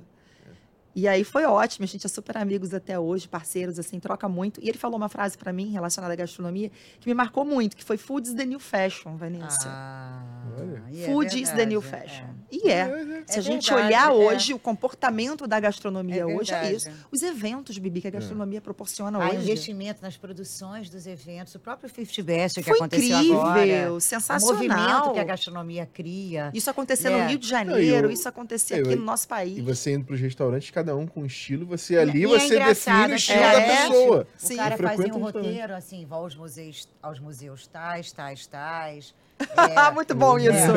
[0.94, 4.60] E aí foi ótimo, a gente é super amigos até hoje, parceiros, assim, troca muito.
[4.62, 7.82] E ele falou uma frase pra mim relacionada à gastronomia que me marcou muito, que
[7.84, 9.68] foi Food is the new fashion, Vanessa.
[9.68, 10.22] Ah,
[10.58, 10.82] Olha.
[10.90, 12.24] e é Food is the new fashion.
[12.50, 12.56] é.
[12.56, 12.80] E é.
[12.80, 14.14] É, Se É a gente verdade, olhar é.
[14.14, 16.90] hoje o comportamento da gastronomia É hoje é isso.
[17.10, 19.36] Os eventos, Bibi, que a gastronomia proporciona Há hoje.
[19.38, 23.52] investimento nas produções dos eventos, o próprio 50 Best que Foi aconteceu incrível, agora.
[23.62, 25.12] O movimento sensacional.
[25.12, 26.50] que a gastronomia cria.
[26.52, 27.22] Isso acontecendo É.
[27.22, 29.56] no Rio de Janeiro, e o- isso acontecer é, aqui e- no nosso país.
[29.58, 32.56] E você indo pros restaurantes, cada um com um estilo, você ali, E é você
[32.56, 34.22] engraçado, define o estilo é, da é, pessoa.
[34.22, 34.56] O Sim.
[34.56, 39.14] cara Eu fazia um roteiro, assim, vai aos museus, aos museus tais, tais, tais.
[39.56, 40.72] Ah, É, muito bom isso.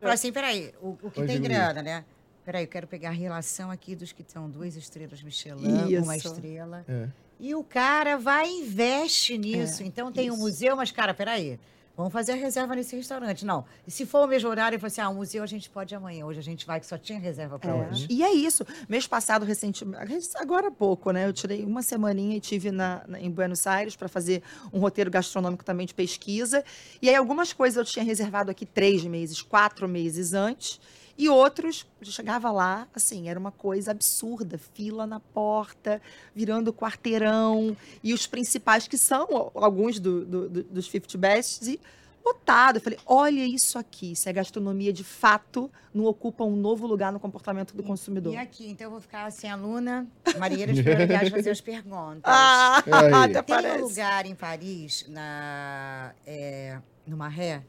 [0.00, 2.04] Falei assim, peraí, o, o que Onde tem grana, né?
[2.44, 6.28] Peraí, eu quero pegar a relação aqui dos que estão duas estrelas Michelin, uma Isso.
[6.28, 6.84] estrela.
[6.88, 7.08] É.
[7.38, 9.82] E o cara vai e investe nisso.
[9.82, 11.58] É, então tem um museu, mas, cara, peraí.
[11.96, 13.44] Vamos fazer a reserva nesse restaurante.
[13.44, 13.64] Não.
[13.86, 15.94] E se for o mesmo horário, eu falei assim: ah, o museu a gente pode
[15.94, 16.24] ir amanhã.
[16.24, 17.88] Hoje a gente vai, que só tinha reserva para É.
[17.90, 18.06] hoje.
[18.08, 18.64] E é isso.
[18.88, 21.26] Mês passado, recentemente, agora há pouco, né?
[21.26, 25.10] Eu tirei uma semaninha e tive na, na- em Buenos Aires para fazer um roteiro
[25.10, 26.64] gastronômico também de pesquisa.
[27.00, 30.80] E aí, algumas coisas eu tinha reservado aqui três meses, quatro meses antes.
[31.18, 34.58] E outros, eu chegava lá, assim, era uma coisa absurda.
[34.58, 36.00] Fila na porta,
[36.34, 37.76] virando quarteirão.
[38.02, 41.80] E os principais, que são alguns do- do- do- dos 50 Bests, e
[42.24, 42.76] lotado.
[42.76, 44.14] Eu falei, olha isso aqui.
[44.14, 48.32] Se a gastronomia de fato não ocupa um novo lugar no comportamento do consumidor.
[48.32, 52.22] E aqui, então eu vou ficar assim, aluna, esperando aliás fazer as perguntas.
[52.24, 53.12] Ah, Aí.
[53.12, 53.82] até Tem um parece.
[53.82, 57.62] lugar em Paris, na, é, no Maré,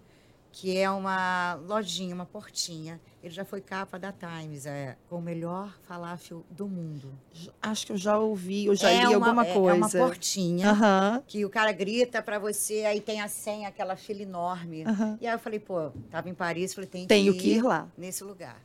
[0.55, 3.01] que é uma lojinha, uma portinha.
[3.23, 7.11] Ele já foi capa da Times, é, com o melhor falafel do mundo.
[7.59, 9.71] Acho que eu já ouvi, eu já é li uma, alguma é- coisa.
[9.71, 13.95] É uma portinha Aham, que o cara grita pra você, aí tem a senha, aquela
[13.95, 14.83] fila enorme.
[14.85, 15.17] aham.
[15.19, 17.87] E aí eu falei, pô, tava em Paris, falei, tem Tenho que que ir lá.
[17.97, 18.61] nesse lugar.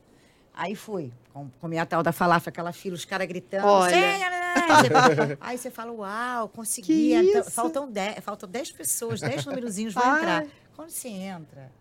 [0.53, 3.67] Aí fui, com, comi a tal da falafel, aquela fila, os caras gritando.
[3.67, 3.91] Olha.
[3.95, 7.15] "Senha, né?" Você fala- Aí você fala, uau, consegui.
[7.15, 10.19] Então, faltam 10, faltam 10 pessoas, 10 numerozinhos vão Ai.
[10.19, 10.47] entrar.
[10.79, 11.73] Quando você entra,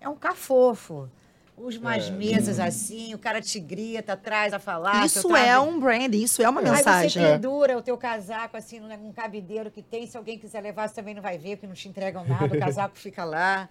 [0.00, 1.06] é um cafofo.
[1.54, 2.10] Os mais É.
[2.10, 5.04] mesas assim, o cara te grita atrás a falar.
[5.04, 7.22] Isso é um brand, isso é uma Aí você mensagem.
[7.22, 10.06] pendura o teu casaco assim num cabideiro que tem.
[10.06, 12.46] Se alguém quiser levar, você também não vai ver, porque não te entregam nada.
[12.46, 13.68] O casaco fica lá.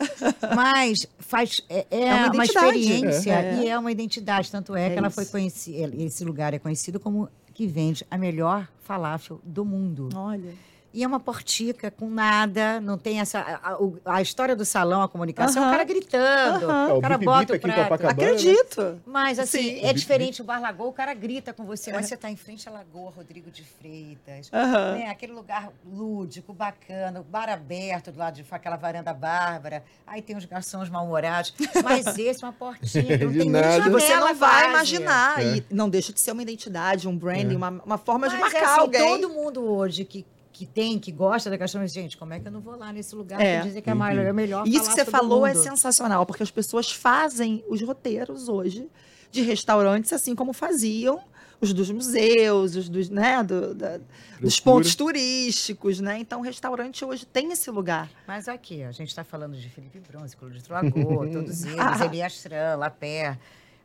[0.55, 3.55] Mas faz, é, é É uma uma, experiência É.
[3.63, 4.51] e é uma identidade.
[4.51, 5.31] Tanto é, É que ela foi isso.
[5.31, 5.95] conhecida.
[6.03, 10.09] Esse lugar é conhecido como que vende a melhor falafel do mundo.
[10.15, 10.53] Olha.
[10.93, 13.39] E é uma portica com nada, não tem essa.
[13.39, 16.69] A, a- o- a história do salão, a comunicação, é o cara gritando.
[16.69, 18.03] É, o O cara Bip bota o prato.
[18.03, 18.09] Né?
[18.09, 19.01] Acredito.
[19.05, 19.85] Mas, assim, Sim.
[19.85, 22.67] é diferente o Bar Lagoa, o cara grita com você, mas você está em frente
[22.67, 24.51] à Lagoa Rodrigo de Freitas.
[24.51, 25.07] Né?
[25.09, 29.83] Aquele lugar lúdico, bacana, o bar aberto do lado de aquela varanda bárbara.
[30.05, 31.53] Aí tem os garçons mal-humorados.
[31.83, 33.89] Mas esse é uma portinha que não De tem nada.
[33.89, 35.41] você não vai imaginar.
[35.41, 35.55] É.
[35.57, 38.71] E não deixa de ser uma identidade, um branding, uma, uma forma de Mas, marcar
[38.71, 39.01] assim, alguém.
[39.21, 40.25] todo mundo hoje que,
[40.61, 43.15] que tem, que gosta da gastronomia, gente, como é que eu não vou lá nesse
[43.15, 43.55] lugar É.
[43.57, 45.63] pra dizer que é, mais, é melhor E isso que você falou é mundo?
[45.63, 48.87] sensacional, porque as pessoas fazem os roteiros hoje
[49.31, 51.19] de restaurantes assim como faziam
[51.59, 53.99] os dos museus, os dos, né, do- da-
[54.39, 56.17] dos pontos turísticos, né?
[56.19, 58.09] Então, o restaurante hoje tem esse lugar.
[58.27, 62.41] Mas aqui, a gente está falando de Felipe Bronze, Cláudio de Lagoa, todos eles, Elias
[62.43, 63.37] Tran, Lapé.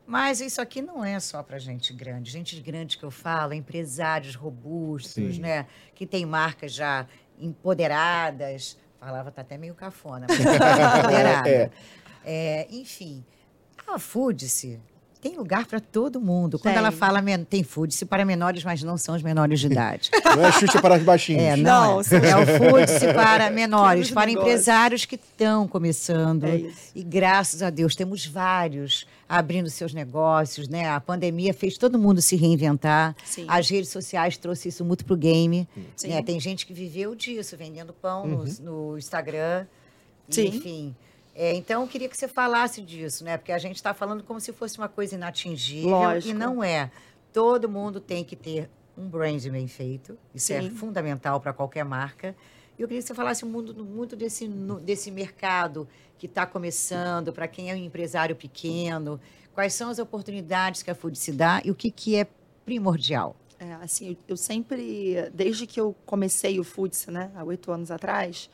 [0.06, 2.30] Mas isso aqui não é só para gente grande.
[2.30, 5.40] Gente grande que eu falo, empresários robustos, Sim.
[5.40, 5.66] né?
[5.94, 7.06] Que tem marcas já
[7.38, 8.78] empoderadas.
[9.00, 10.38] Falava, tá até meio cafona, mas
[10.98, 11.48] empoderada.
[11.48, 11.70] É.
[12.24, 13.24] É, enfim,
[13.86, 14.80] a Foodice
[15.20, 16.58] tem lugar para todo mundo.
[16.58, 16.78] Quando Tem.
[16.78, 20.10] ela fala tem Foodice para menores, mas não são os menores de idade.
[20.36, 21.42] Não é Xuxa para os baixinhos.
[21.42, 24.48] É, Não, não, é, é o Foodice para menores, para negócio.
[24.48, 26.44] empresários que estão começando.
[26.44, 26.70] É.
[26.94, 30.88] E graças a Deus temos vários abrindo seus negócios, né?
[30.88, 33.14] A pandemia fez todo mundo se reinventar.
[33.24, 33.44] Sim.
[33.48, 35.68] As redes sociais trouxe isso muito pro game.
[35.96, 36.08] Sim.
[36.08, 36.22] né?
[36.22, 39.66] Tem gente que viveu disso, vendendo pão no, no Instagram.
[40.28, 40.46] E, Sim.
[40.46, 40.96] Enfim.
[41.34, 43.36] É, então, eu queria que você falasse disso, né?
[43.36, 45.90] Porque a gente está falando como se fosse uma coisa inatingível.
[45.90, 46.30] Lógico.
[46.30, 46.90] E não é.
[47.32, 50.16] Todo mundo tem que ter um brand bem feito.
[50.34, 50.70] Isso é Sim.
[50.70, 52.34] fundamental para qualquer marca.
[52.78, 54.46] E eu queria que você falasse muito, muito desse,
[54.82, 59.20] desse mercado que está começando, para quem é um empresário pequeno.
[59.54, 62.26] Quais são as oportunidades que a Food se dá e o que, que é
[62.64, 63.34] primordial?
[63.58, 68.50] É, assim, eu, sempre, desde que eu comecei o Foods, né, há oito anos atrás,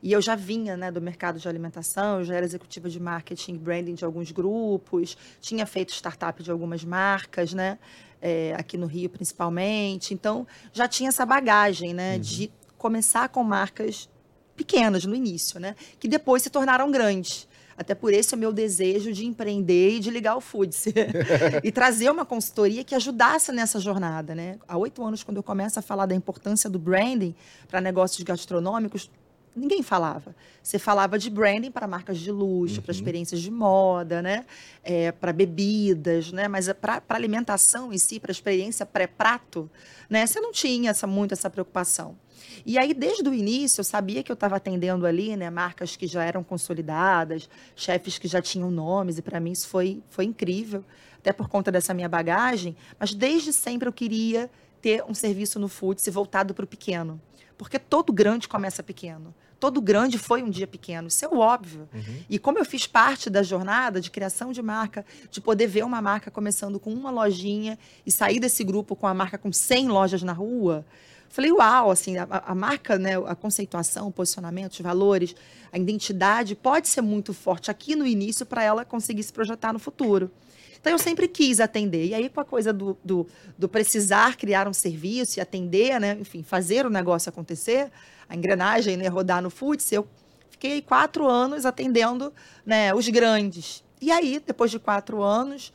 [0.00, 3.54] e eu já vinha, né, do mercado de alimentação, eu já era executiva de marketing
[3.54, 7.80] e branding de alguns grupos, tinha feito startup de algumas marcas, né,
[8.22, 12.52] é, aqui no Rio principalmente, então já tinha essa bagagem, né, de
[12.84, 14.10] começar com marcas
[14.54, 17.48] pequenas no início, né, que depois se tornaram grandes.
[17.78, 20.84] Até por esse é o meu desejo de empreender e de ligar o Foods.
[21.64, 24.58] e trazer uma consultoria que ajudasse nessa jornada, né?
[24.68, 27.34] Há oito anos, quando eu começo a falar da importância do branding
[27.66, 29.10] para negócios gastronômicos,
[29.56, 30.36] ninguém falava.
[30.62, 34.44] Você falava de branding para marcas de luxo, para experiências de moda, né?
[34.82, 36.48] É, para bebidas, né?
[36.48, 39.70] Mas para alimentação em si, para experiência pré-prato,
[40.08, 40.26] né?
[40.26, 42.16] Você não tinha essa, muito essa preocupação.
[42.64, 46.06] E aí, desde o início, eu sabia que eu estava atendendo ali, né, marcas que
[46.06, 50.84] já eram consolidadas, chefes que já tinham nomes, e para mim isso foi, foi incrível,
[51.18, 52.76] até por conta dessa minha bagagem.
[52.98, 57.20] Mas desde sempre eu queria ter um serviço no Foodse voltado para o pequeno.
[57.56, 59.34] Porque todo grande começa pequeno.
[59.58, 61.88] Todo grande foi um dia pequeno, isso é óbvio.
[62.28, 66.02] E como eu fiz parte da jornada de criação de marca, de poder ver uma
[66.02, 70.22] marca começando com uma lojinha e sair desse grupo com a marca com 100 lojas
[70.22, 70.84] na rua,
[71.34, 75.34] Falei, uau, assim, a, a marca, né, a conceituação, o posicionamento, os valores,
[75.72, 79.80] a identidade pode ser muito forte aqui no início para ela conseguir se projetar no
[79.80, 80.30] futuro.
[80.80, 82.06] Então, eu sempre quis atender.
[82.06, 83.26] E aí, com a coisa do, do,
[83.58, 87.90] do precisar criar um serviço e atender, né, enfim, fazer o negócio acontecer,
[88.28, 90.06] a engrenagem né, rodar no Foods, eu
[90.50, 92.32] fiquei quatro anos atendendo
[92.64, 93.82] né, os grandes.
[94.00, 95.72] E aí, depois de quatro anos,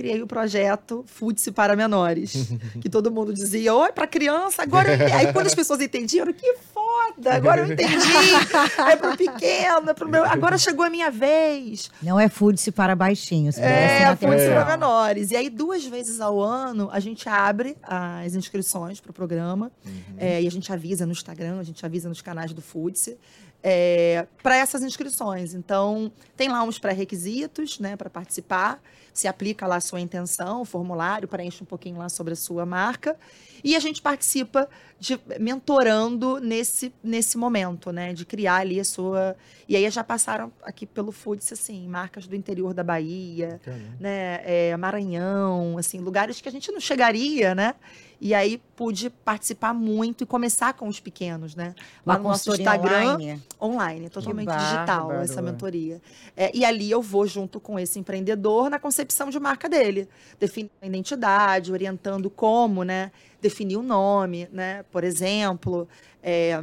[0.00, 2.32] criei o projeto Foodse para menores.
[2.80, 5.12] que todo mundo dizia, oi, para criança, agora eu entendi.
[5.12, 7.94] Aí quando as pessoas entendiam, que foda, agora eu entendi.
[8.90, 10.24] É para o pequeno, é pro meu.
[10.24, 11.90] Agora chegou a minha vez.
[12.02, 13.58] Não é Food-se para baixinhos.
[13.58, 14.54] É, Foodse atenção.
[14.54, 15.30] para menores.
[15.32, 19.70] E aí, duas vezes ao ano, a gente abre as inscrições para o programa.
[20.16, 23.18] É, e a gente avisa no Instagram, a gente avisa nos canais do Foodse.
[23.62, 25.52] É, para essas inscrições.
[25.52, 28.80] Então, tem lá uns pré-requisitos né, para participar.
[29.12, 32.64] Se aplica lá a sua intenção, o formulário, preenche um pouquinho lá sobre a sua
[32.64, 33.16] marca.
[33.62, 34.68] E a gente participa
[34.98, 38.12] de mentorando nesse, nesse momento, né?
[38.12, 39.36] De criar ali a sua.
[39.68, 43.60] E aí já passaram aqui pelo Foods, assim, marcas do interior da Bahia,
[43.98, 44.40] né?
[44.44, 47.74] É, Maranhão, assim, lugares que a gente não chegaria, né?
[48.20, 51.74] E aí pude participar muito e começar com os pequenos, né?
[52.04, 53.42] Lá Uma no nosso Instagram, online.
[53.60, 56.02] online, totalmente digital essa mentoria.
[56.36, 60.06] É, e ali eu vou junto com esse empreendedor na concepção de marca dele,
[60.38, 63.10] definindo a identidade, orientando como, né?
[63.40, 64.84] Definir o nome, né?
[64.90, 65.88] Por exemplo,
[66.22, 66.62] é,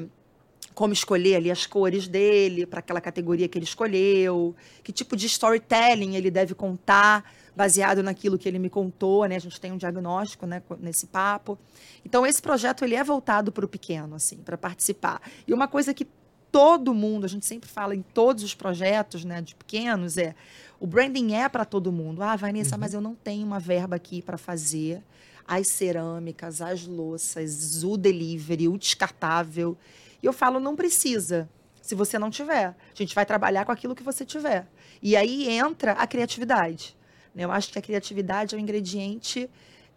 [0.75, 5.25] como escolher ali as cores dele para aquela categoria que ele escolheu, que tipo de
[5.25, 7.25] storytelling ele deve contar
[7.57, 9.35] baseado naquilo que ele me contou, né?
[9.35, 11.57] A gente tem um diagnóstico, né, nesse papo.
[12.05, 15.19] Então esse projeto ele é voltado para o pequeno, assim, para participar.
[15.47, 16.07] E uma coisa que
[16.51, 20.35] todo mundo, a gente sempre fala em todos os projetos, né, de pequenos é
[20.79, 22.21] o branding é para todo mundo.
[22.21, 25.03] Ah, Vanessa, mas eu não tenho uma verba aqui para fazer
[25.47, 29.75] as cerâmicas, as louças, o delivery, o descartável.
[30.21, 31.49] E eu falo, não precisa,
[31.81, 32.67] se você não tiver.
[32.67, 34.67] A gente vai trabalhar com aquilo que você tiver.
[35.01, 36.96] E aí entra a criatividade.
[37.37, 37.43] Né?
[37.45, 39.47] Eu acho que a criatividade é o ingrediente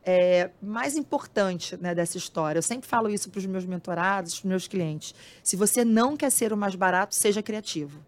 [0.05, 2.59] é, mais importante né, dessa história.
[2.59, 5.14] Eu sempre falo isso para os meus mentorados, para os meus clientes.
[5.42, 7.98] Se você não quer ser o mais barato, seja criativo.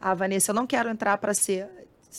[0.00, 1.68] Ah, Vanessa, eu não quero entrar para ser.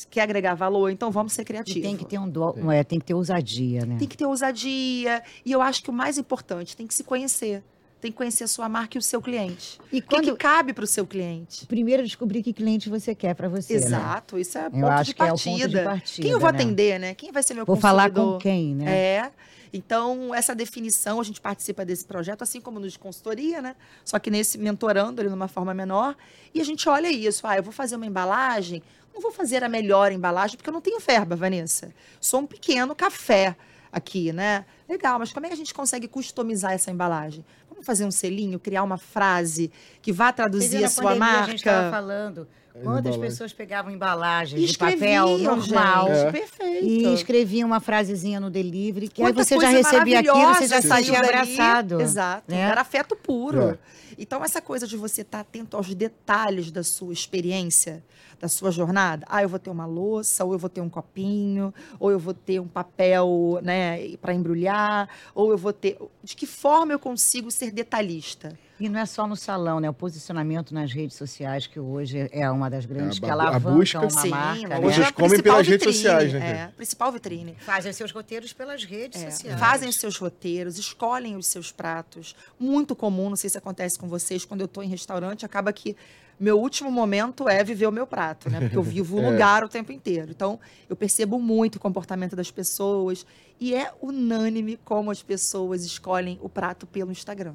[0.10, 0.90] Quer agregar valor?
[0.92, 1.82] Então vamos ser E criativos.
[1.82, 2.72] tem que ter um do...
[2.72, 3.96] é, tem que ter ousadia, né?
[3.98, 5.24] Tem que ter ousadia.
[5.46, 7.64] E eu acho que o mais importante, tem que se conhecer.
[8.06, 9.80] Tem que conhecer a sua marca e o seu cliente.
[9.92, 11.66] E O que, quando que cabe para o seu cliente?
[11.66, 13.80] primeiro descobrir que cliente você quer para você, né?
[13.80, 15.58] Exato, isso é Eu ponto acho de que é o partida.
[15.60, 16.56] ponto de partida, Quem eu vou né?
[16.56, 17.16] atender, né?
[17.16, 18.34] Quem vai ser meu Vou falar consumidor?
[18.34, 18.96] com quem, né?
[18.96, 19.32] É.
[19.74, 23.76] Então, essa definição, a gente participa desse projeto, assim como no de consultoria, né?
[24.04, 26.16] Só que nesse mentorando ele numa forma menor.
[26.54, 27.48] E a gente olha isso.
[27.48, 28.84] Ah, eu vou fazer uma embalagem,
[29.16, 31.92] não vou fazer a melhor embalagem, porque eu não tenho verba, Vanessa.
[32.22, 33.56] Sou um pequeno café
[33.92, 34.64] aqui, né?
[34.88, 37.44] Legal, mas como é que a gente consegue customizar essa embalagem?
[37.76, 39.70] Vamos fazer um selinho, criar uma frase
[40.02, 41.44] que vá traduzir a sua marca.
[41.44, 42.48] A gente estava falando
[42.84, 43.22] quantas embalagem.
[43.22, 46.12] pessoas pegavam embalagens E de papel escreviam, normal.
[46.12, 46.32] É.
[46.32, 46.86] Perfeito.
[46.86, 50.82] e escreviam uma frasezinha no delivery que aí Quanta você já recebia aquilo, você já
[50.82, 52.02] saía abraçado.
[52.02, 52.44] Exato.
[52.48, 52.60] né?
[52.60, 53.72] Era afeto puro.
[53.72, 53.78] É.
[54.18, 58.04] Então, essa coisa de você estar atento aos detalhes da sua experiência,
[58.40, 59.26] da sua jornada.
[59.30, 62.34] Ah, eu vou ter uma louça, ou eu vou ter um copinho, ou eu vou
[62.34, 65.98] ter um papel né, para embrulhar, ou eu vou ter.
[66.24, 68.58] De que forma eu consigo ser detalhista?
[68.80, 69.90] E não é só no salão, né?
[69.90, 73.42] O posicionamento nas redes sociais, que hoje é uma das grandes É, que a bu-
[73.42, 74.80] a alavancam busca- uma Sim, marca.
[74.86, 75.06] hoje né?
[75.06, 77.56] É a comem principal pelas redes vitrine, sociais, né, É, principal vitrine.
[77.60, 79.60] Fazem seus roteiros pelas redes É, sociais.
[79.60, 82.36] fazem os seus roteiros, escolhem os seus pratos.
[82.60, 85.96] Muito comum, não sei se acontece com vocês, quando eu estou em restaurante, acaba que
[86.40, 88.60] meu último momento é viver o meu prato, né?
[88.60, 89.30] Porque eu vivo o É.
[89.32, 90.32] lugar o tempo inteiro.
[90.32, 93.26] Então, eu percebo muito o comportamento das pessoas
[93.60, 97.54] e é unânime como as pessoas escolhem o prato pelo Instagram.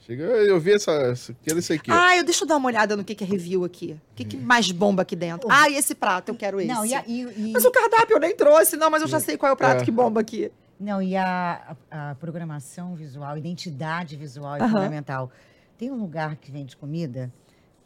[0.00, 0.92] Chega, eu vi essa.
[0.92, 1.90] essa quero esse aqui.
[1.90, 3.96] Ah, eu deixa eu dar uma olhada no que, que é review aqui.
[4.12, 5.48] O que, que mais bomba aqui dentro?
[5.50, 6.68] Ah, e esse prato, eu quero esse.
[6.68, 9.18] Não, e, a, e- e- Mas o cardápio eu nem trouxe, não, mas eu já
[9.18, 9.84] sei qual é o prato É.
[9.84, 10.50] que bomba aqui.
[10.78, 15.30] Não, e a, a- a programação visual, a identidade visual é fundamental.
[15.78, 17.32] Tem um lugar que vende comida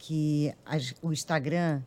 [0.03, 1.81] que as- o Instagram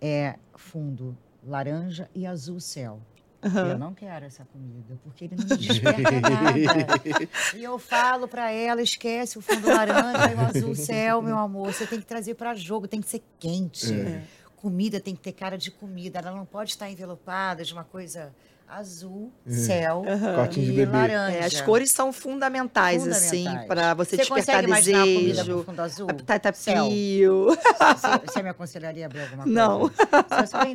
[0.00, 3.00] é fundo laranja e azul céu.
[3.42, 7.56] Eu não quero essa comida, porque ele não me desperta nada.
[7.56, 11.72] E eu falo pra ela, esquece o fundo laranja e o azul céu, meu amor.
[11.72, 13.92] Você tem que trazer pra jogo, tem que ser quente.
[13.92, 14.22] É.
[14.56, 18.34] Comida tem que ter cara de comida, ela não pode estar envelopada de uma coisa
[18.78, 20.02] azul, céu
[20.34, 20.92] Cortinho de e bebê.
[20.96, 21.36] laranja.
[21.38, 23.66] É, as cores são fundamentais, assim, Fundamentais.
[23.68, 25.56] para você, Você despertar consegue imaginar a comida desejo.
[25.58, 26.06] com fundo azul?
[26.10, 26.86] A batata Céu.
[26.88, 27.46] pio.
[27.46, 29.58] Você, você me aconselharia a abrir alguma coisa?
[29.60, 29.90] Não.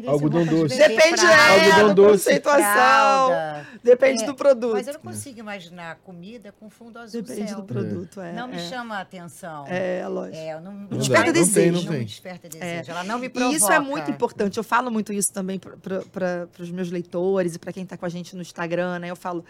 [0.07, 0.77] Algodão de doce.
[0.77, 2.39] bebê, Depende é, Algodão da doce.
[2.41, 3.67] fralda.
[3.83, 4.73] Depende É, do produto.
[4.73, 7.57] Mas eu não consigo imaginar comida com fundo azul Depende céu.
[7.61, 8.33] do produto, é.
[8.33, 8.59] Não me é.
[8.69, 9.65] chama a atenção.
[9.67, 10.37] É, lógico.
[10.37, 11.85] É, não, não, dá, Desperta não tem, desejo.
[11.85, 12.91] não Não desperta desejo.
[12.91, 13.51] Ela não me provoca.
[13.51, 13.55] É.
[13.55, 14.57] E isso é muito importante.
[14.57, 18.09] Eu falo muito isso também para os meus leitores e para quem está com a
[18.09, 19.09] gente no Instagram, né?
[19.09, 19.43] Eu falo,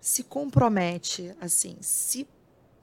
[0.00, 2.26] se compromete, assim, se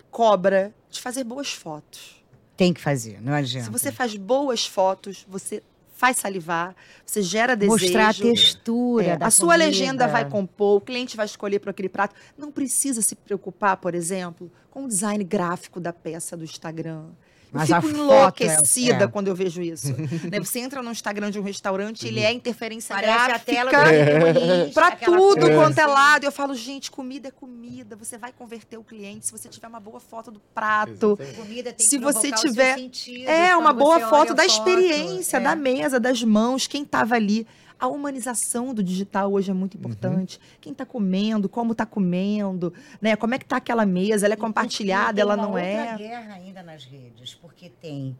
[0.10, 2.24] cobra de fazer boas fotos.
[2.56, 3.66] Tem que fazer, não adianta.
[3.66, 5.62] Se você faz boas fotos, você
[5.94, 7.84] faz salivar, você gera desejo.
[7.84, 9.66] Mostrar a textura É, a sua comida.
[9.66, 12.16] legenda vai compor, o cliente vai escolher para aquele prato.
[12.38, 17.10] Não precisa se preocupar, por exemplo, com o design gráfico da peça do Instagram.
[17.52, 19.08] Mas eu fico é- enlouquecida é.
[19.08, 19.90] quando eu vejo isso.
[20.32, 20.40] né?
[20.40, 23.52] Você entra no Instagram de um restaurante, ele é interferência Parece a gráfica.
[23.52, 26.24] tela do Pinterest, Pra aquela tudo coisa quanto é lado.
[26.24, 27.96] Eu falo, gente, comida é comida.
[27.98, 31.18] Você vai converter o cliente se você tiver uma boa foto do prato.
[31.36, 34.52] Comida tem Se que você tiver- sentidos É, uma boa foto da foto.
[34.52, 35.40] experiência, É.
[35.42, 37.46] da mesa, das mãos, quem estava ali.
[37.82, 39.80] A humanização do digital hoje é muito Uhum.
[39.80, 40.39] importante.
[40.62, 43.15] Quem está comendo, como está comendo, né?
[43.15, 44.28] Como é que tá aquela mesa?
[44.28, 45.98] Ela é compartilhada, tem ela não é?
[45.98, 48.15] guerra ainda nas redes, porque tem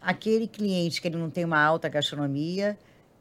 [0.00, 2.78] aquele cliente que ele não tem uma alta gastronomia,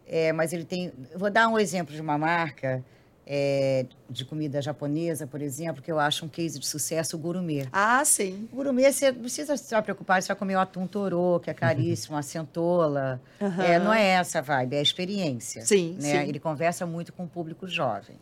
[0.07, 0.91] é, mas ele tem.
[1.15, 2.85] Vou dar um exemplo de uma marca
[3.33, 7.65] é, de comida japonesa, por exemplo, que eu acho um case de sucesso, o gourmet.
[7.71, 8.49] Ah, sim.
[8.51, 11.53] O gourmet, você não precisa se preocupar, você vai comer o atum torô, que é
[11.53, 13.21] caríssimo, a centola.
[13.41, 13.63] Aham.
[13.63, 15.65] É, não é essa a vibe, é a experiência.
[15.65, 16.23] Sim, né?
[16.23, 16.27] sim.
[16.27, 18.17] Ele conversa muito com o público jovem.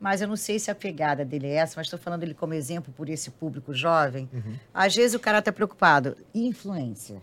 [0.00, 2.52] Mas eu não sei se a pegada dele é essa, mas estou falando ele como
[2.52, 4.28] exemplo por esse público jovem.
[4.74, 6.16] Às vezes o cara está preocupado.
[6.34, 7.22] Influência.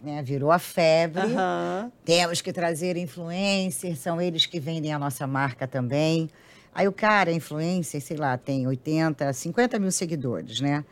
[0.00, 0.22] Né?
[0.22, 1.22] Virou a febre.
[1.22, 1.90] Aham.
[2.04, 6.30] Temos que trazer influencers, são eles que vendem a nossa marca também.
[6.74, 10.84] Aí o cara, influencer, sei lá, tem 80, 50 mil seguidores, né?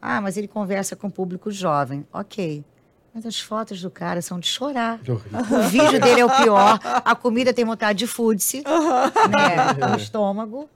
[0.00, 2.06] Ah, mas ele conversa com o público jovem.
[2.12, 2.64] Ok.
[3.12, 5.00] Mas as fotos do cara são de chorar.
[5.02, 6.78] O vídeo dele é o pior.
[7.04, 8.62] A comida tem vontade de food-se,
[9.28, 9.88] né?
[9.88, 10.68] No estômago.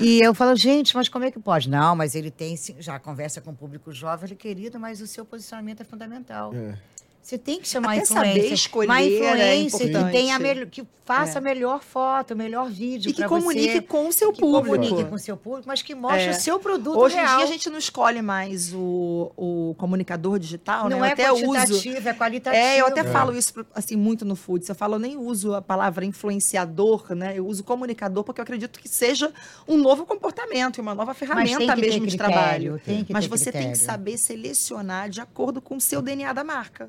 [0.00, 1.68] E eu falo, gente, mas como é que pode?
[1.68, 5.24] Não, mas ele tem, já conversa com o público jovem, ele querido, mas o seu
[5.24, 6.52] posicionamento é fundamental.
[6.54, 6.76] É.
[7.28, 9.04] Você tem que chamar Até saber escolher uma é
[9.60, 11.38] influencer que, tenha melhor- que faça É.
[11.38, 14.64] a melhor foto, o melhor vídeo E que comunique você, com o seu que público.
[14.74, 16.30] comunique com o seu público, mas que mostre É.
[16.30, 17.36] o seu produto Hoje em real.
[17.36, 20.90] dia a gente não escolhe mais o, o comunicador digital, né?
[20.96, 21.44] não Eu é até uso.
[21.44, 22.62] quantitativo, é qualitativo.
[22.64, 23.04] É, eu até É.
[23.04, 24.66] falo isso assim muito no Foods.
[24.66, 27.34] Eu falo, eu nem uso a palavra influenciador, né?
[27.36, 29.30] Eu uso comunicador porque eu acredito que seja
[29.68, 32.80] um novo comportamento e uma nova ferramenta mesmo de critério, trabalho.
[32.86, 33.84] tem que Mas ter você tem que critério.
[33.86, 36.88] saber selecionar de acordo com o seu DNA da marca.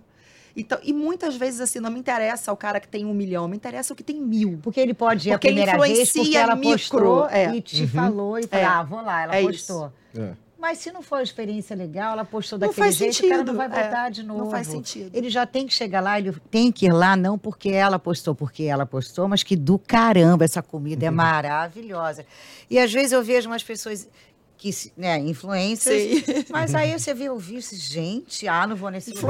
[0.55, 3.55] Então, e muitas vezes, assim, não me interessa o cara que tem um milhão, me
[3.55, 4.59] interessa o que tem mil.
[4.61, 7.55] Porque ele pode ir Porque a ele primeira vez porque influencia ela micro, postou é.
[7.55, 8.67] e te falou e falou, É.
[8.67, 9.91] ah, vou lá, ela É postou.
[10.17, 10.31] É.
[10.61, 13.29] Mas se não for uma experiência legal, ela postou Não daquele faz jeito, o cara
[13.29, 13.81] não sentido, vai é.
[13.81, 14.51] voltar de Não novo.
[14.51, 15.09] faz sentido.
[15.15, 18.35] Ele já tem que chegar lá, ele tem que ir lá, não porque ela postou,
[18.35, 22.25] porque ela postou, mas que do caramba, essa comida é maravilhosa.
[22.69, 24.09] E às vezes eu vejo umas pessoas
[24.57, 26.45] que, se- né, influencers, Sim.
[26.49, 29.21] mas aí você vê o vídeo, gente, ah, não vou nesse lugar,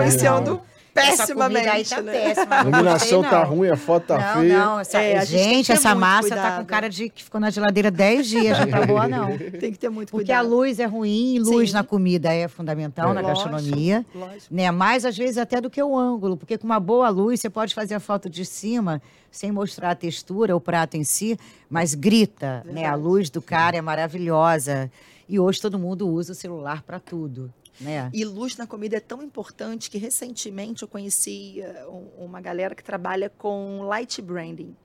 [0.91, 1.13] Influenciando não.
[1.13, 2.11] Essa comida aí pessimamente, tá né?
[2.11, 2.55] péssima.
[2.59, 4.57] A iluminação tá ruim, a foto tá não, feia.
[4.59, 6.59] não, essa- É, a gente essa massa tá cuidado.
[6.59, 9.37] com cara de que ficou na geladeira 10 dias, não tá boa não.
[9.59, 10.55] Tem que ter muito Porque a cuidado.
[10.55, 11.75] luz é ruim, luz Sim.
[11.75, 13.13] na comida é fundamental É.
[13.13, 14.05] na Lógico, gastronomia.
[14.13, 14.53] lógico.
[14.53, 14.71] Né?
[14.71, 17.73] Mais às vezes até do que o ângulo, porque com uma boa luz você pode
[17.73, 21.37] fazer a foto de cima sem mostrar a textura, o prato em si,
[21.69, 22.81] mas grita, né?
[22.85, 23.01] A Verdade.
[23.03, 24.91] luz do cara é maravilhosa.
[25.27, 28.09] E hoje todo mundo usa o celular para tudo, né?
[28.13, 32.75] E luz na comida é tão importante que recentemente eu conheci eh, um- uma galera
[32.75, 34.75] que trabalha com light branding,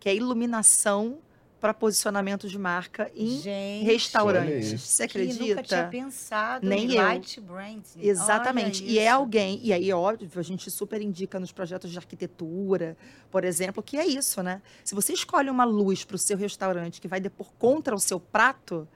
[0.00, 1.18] que é iluminação
[1.60, 4.80] para posicionamento de marca em Gente, restaurantes.
[4.82, 5.88] Você que nunca tinha acredita?
[5.88, 7.02] pensado Nem em eu.
[7.02, 7.82] light branding.
[8.00, 8.82] Exatamente.
[8.82, 12.96] Olha E é alguém, e aí, óbvio, a gente super indica nos projetos de arquitetura,
[13.30, 14.60] por exemplo, que é isso, né?
[14.84, 18.18] Se você escolhe uma luz para o seu restaurante que vai depor contra o seu
[18.18, 18.88] prato,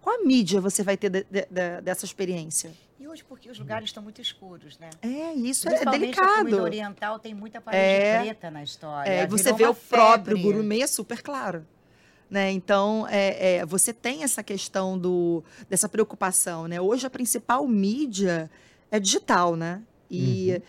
[0.00, 2.72] qual a mídia você vai ter de- de- de- dessa experiência?
[3.12, 4.88] Hoje porque os lugares estão muito escuros, né?
[5.02, 6.62] É, isso é delicado.
[6.62, 8.22] oriental tem muita parede É.
[8.22, 9.10] preta na história.
[9.10, 11.66] É, você vê o próprio gourmet super claro.
[12.30, 12.50] Né?
[12.52, 16.66] Então, é, é, você tem essa questão do, dessa preocupação.
[16.66, 16.80] Né?
[16.80, 18.50] Hoje, a principal mídia
[18.90, 19.56] é digital.
[19.56, 19.82] Né?
[20.10, 20.62] E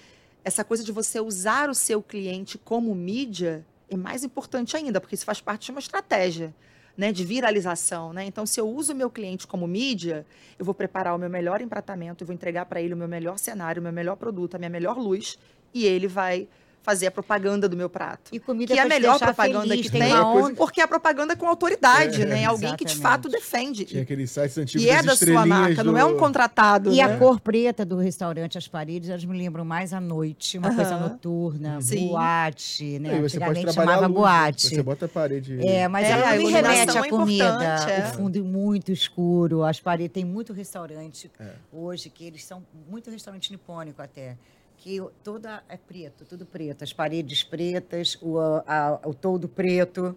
[0.44, 5.16] essa coisa de você usar o seu cliente como mídia é mais importante ainda, porque
[5.16, 6.54] isso faz parte de uma estratégia
[6.98, 8.14] né, de viralização.
[8.14, 8.26] Né?
[8.26, 10.26] Então, se eu uso o meu cliente como mídia,
[10.58, 13.38] eu vou preparar o meu melhor empratamento, eu vou entregar para ele o meu melhor
[13.38, 15.38] cenário, o meu melhor produto, a minha melhor luz,
[15.74, 16.48] e ele vai
[16.84, 18.30] fazer a propaganda do meu prato.
[18.34, 21.32] E comida Que é a melhor propaganda feliz, que tem tem, coisa porque a propaganda
[21.34, 22.26] é com autoridade, É.
[22.26, 22.46] né?
[22.46, 23.86] Alguém que de fato defende.
[23.86, 26.91] Tinha aqueles sites antigos E é da sua marca, não é um do- contratado.
[26.91, 27.02] E né?
[27.04, 30.96] a cor preta do restaurante, as paredes, elas me lembram mais à noite, uma coisa
[30.96, 31.08] Aham.
[31.10, 32.10] notura, Sim.
[32.10, 33.10] boate, né?
[33.12, 34.67] Aí pode Antigamente a chamava luz, boate.
[34.67, 35.65] Você bota a parede.
[35.65, 37.86] É, mas É, ela a me remete à é comida.
[37.89, 38.10] é.
[38.10, 40.13] O fundo muito escuro, as paredes.
[40.13, 41.52] Tem muito restaurante É.
[41.72, 44.36] hoje que eles são muito restaurante nipônico até.
[44.84, 46.84] Que toda é preto, tudo preto.
[46.84, 50.13] As paredes pretas, o, a- o todo preto.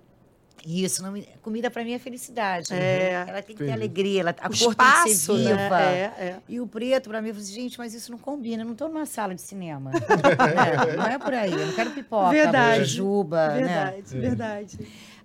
[0.67, 2.75] E Isso, não comida para mim é felicidade.
[2.75, 3.25] É.
[3.29, 5.55] Ela tem que ter alegria, ela, a o cor tem que ser espaço, viva.
[5.55, 5.95] né?
[6.19, 6.37] É, é.
[6.49, 8.63] E o preto, para mim, eu falei, assim, gente, mas isso não combina.
[8.63, 9.93] Eu não estou numa sala de cinema.
[9.93, 10.01] Né?
[10.99, 11.53] Não é por aí.
[11.53, 12.81] Eu não quero pipoca, Verdade.
[12.87, 13.55] jujuba, né?
[13.63, 14.79] Verdade, verdade.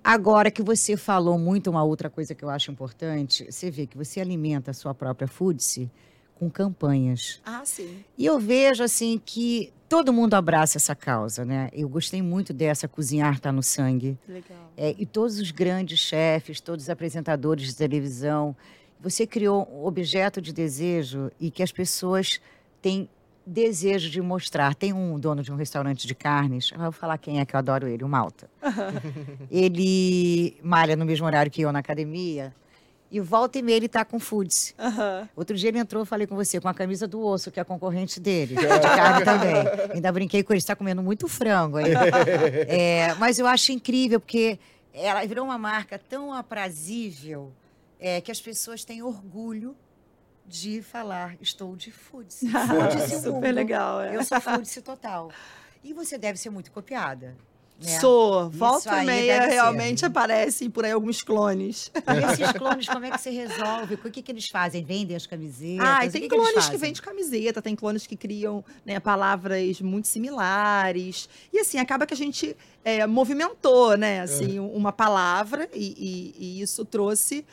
[0.04, 3.97] Agora que você falou muito uma outra coisa que eu acho importante, você vê que
[3.97, 5.89] você alimenta a sua própria foodse
[6.41, 7.39] com campanhas.
[7.45, 8.04] Ah, sim.
[8.17, 11.69] E eu vejo assim que todo mundo abraça essa causa, né?
[11.71, 14.17] Eu gostei muito dessa cozinhar tá no sangue.
[14.27, 14.71] Legal.
[14.75, 18.56] É, e todos os grandes chefes, todos os apresentadores de televisão,
[18.99, 22.41] você criou um objeto de desejo e que as pessoas
[22.82, 23.08] têm
[23.45, 24.74] desejo de mostrar.
[24.74, 27.59] Tem um dono de um restaurante de carnes, eu vou falar quem é que eu
[27.59, 28.49] adoro ele, o Malta.
[29.51, 32.51] ele malha no mesmo horário que eu na academia.
[33.12, 34.74] E volta e meia ele tá com foods.
[34.80, 35.28] Aham.
[35.36, 37.66] Outro dia ele entrou, falei com você, com a camisa do osso, que é a
[37.66, 39.53] concorrente dele, de carne também.
[39.93, 41.78] Ainda brinquei com ele, está comendo muito frango.
[41.80, 41.88] Hein?
[42.68, 44.57] É, mas eu acho incrível, porque
[44.93, 47.51] ela virou uma marca tão aprazível
[47.99, 49.76] é, que as pessoas têm orgulho
[50.45, 52.47] de falar, estou de Foodice.
[52.49, 53.55] Foodice Super mundo.
[53.55, 54.16] legal, é.
[54.16, 55.32] Eu sou Foodice total.
[55.84, 57.36] E você deve ser muito copiada.
[57.84, 57.99] Né?
[57.99, 58.49] Sou.
[58.49, 59.51] Volta e meia, deve ser.
[59.53, 61.91] realmente aparecem por aí alguns clones.
[61.95, 63.95] E esses clones, como é que você resolve?
[63.95, 64.84] O que, que eles fazem?
[64.84, 65.86] Vendem as camisetas?
[65.88, 66.77] Ah, e tem que que clones que fazem?
[66.79, 71.27] vendem camiseta, tem clones que criam né, palavras muito similares.
[71.51, 72.55] E assim, acaba que a gente
[72.86, 74.21] é, movimentou, né?
[74.21, 77.45] Assim, uma palavra e, e- e isso trouxe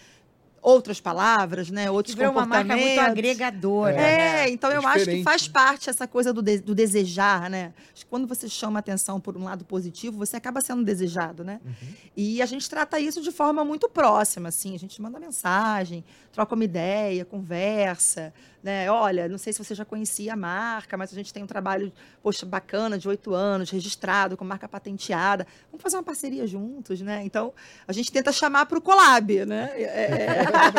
[0.68, 1.90] outras palavras, né?
[1.90, 2.96] Outros Que virou uma marca comportamentos.
[3.02, 3.94] muito agregadora.
[3.96, 4.16] É,
[4.46, 4.50] né?
[4.50, 5.52] então É eu acho que diferente, faz né?
[5.52, 7.72] parte essa coisa do, de- do desejar, né?
[7.94, 11.60] Acho que Quando você chama atenção por um lado positivo, você acaba sendo desejado, né?
[11.64, 11.72] Uhum.
[12.16, 14.74] E a gente trata isso de forma muito próxima, assim.
[14.74, 16.04] A gente manda mensagem,
[16.38, 18.32] troca uma ideia, conversa,
[18.62, 18.88] né?
[18.88, 21.92] Olha, não sei se você já conhecia a marca, mas a gente tem um trabalho,
[22.22, 25.44] poxa, bacana, de oito anos, registrado, com marca patenteada.
[25.68, 27.22] Vamos fazer uma parceria juntos, né?
[27.24, 27.52] Então,
[27.88, 29.68] a gente tenta chamar para o collab, né?
[29.82, 30.26] É,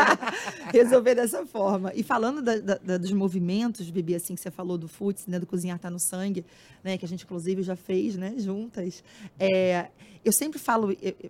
[0.71, 1.91] resolver dessa forma.
[1.93, 5.39] E falando da- da- dos movimentos, Bibi, assim, que você falou do Futs, né?
[5.39, 6.45] Do Cozinhar Tá no Sangue,
[6.81, 6.97] né?
[6.97, 8.33] Que a gente, inclusive, já fez, né?
[8.37, 9.03] Juntas.
[9.37, 9.87] É,
[10.23, 10.93] eu sempre falo...
[10.93, 11.29] é- é-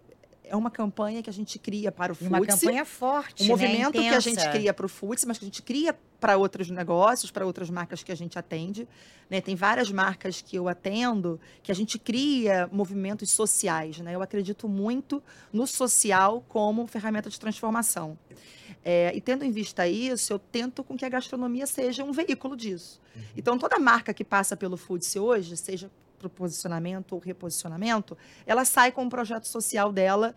[0.50, 3.50] É uma campanha que a gente cria para o E uma campanha forte, Um né?
[3.52, 6.70] movimento que a gente cria para o Foods, mas que a gente cria para outros
[6.70, 8.88] negócios, para outras marcas que a gente atende.
[9.30, 9.40] né?
[9.40, 14.00] Tem várias marcas que eu atendo que a gente cria movimentos sociais.
[14.00, 14.16] Né?
[14.16, 15.22] Eu acredito muito
[15.54, 18.18] no social como ferramenta de transformação.
[18.84, 22.56] É, e tendo em vista isso, eu tento com que a gastronomia seja um veículo
[22.56, 23.00] disso.
[23.36, 25.92] Então, toda marca que passa pelo Foods hoje, seja
[26.28, 28.18] posicionamento ou reposicionamento,
[28.48, 30.36] ela sai com um projeto social dela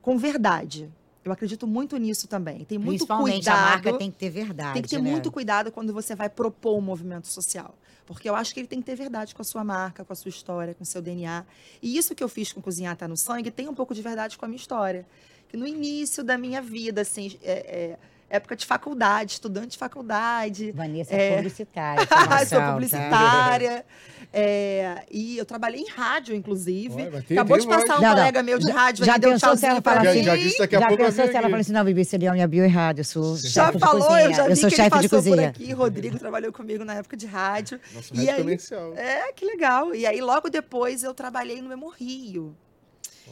[0.00, 0.88] com verdade.
[1.24, 2.64] Eu acredito muito nisso também.
[2.64, 3.58] Tem muito Principalmente cuidado.
[3.58, 4.72] a marca tem que ter verdade.
[4.74, 5.10] tem que ter né?
[5.10, 7.74] muito cuidado quando você vai propor um movimento social.
[8.04, 10.16] Porque eu acho que ele tem que ter verdade com a sua marca, com a
[10.16, 11.44] sua história, com o seu DNA.
[11.80, 14.36] E isso que eu fiz com Cozinhar Tá no Sangue tem um pouco de verdade
[14.36, 15.06] com a minha história.
[15.48, 17.52] Que no início da minha vida, assim, é-
[17.92, 17.98] é,
[18.36, 21.28] época de faculdade, estudante de faculdade, Vanessa É.
[21.32, 22.06] é publicitária.
[22.08, 22.72] sou formação, tá?
[22.72, 23.84] publicitária.
[24.32, 26.94] é, e eu trabalhei em rádio, inclusive.
[27.26, 28.16] Tem- Acabou tem de passar um Não, não.
[28.16, 30.18] colega meu de rádio Já aí, deu um pensou se ela pra fala Já, mim.
[30.20, 30.24] assim?
[30.26, 31.60] já disse daqui a Já pouco pensou se ela vem fala aqui.
[31.60, 34.22] assim, não, Bibi, você deu minha bio errado, eu sou Já chefe de falou, cozinha.
[34.24, 35.48] eu já vi sou que ele chefe de passou por cozinha.
[35.50, 35.72] aqui.
[35.72, 37.78] Rodrigo trabalhou comigo na época de rádio.
[37.94, 38.38] Nosso E rádio aí?
[38.40, 38.94] comercial.
[38.96, 39.94] É, que legal.
[39.94, 42.56] E aí, logo depois, eu trabalhei no Memo Rio.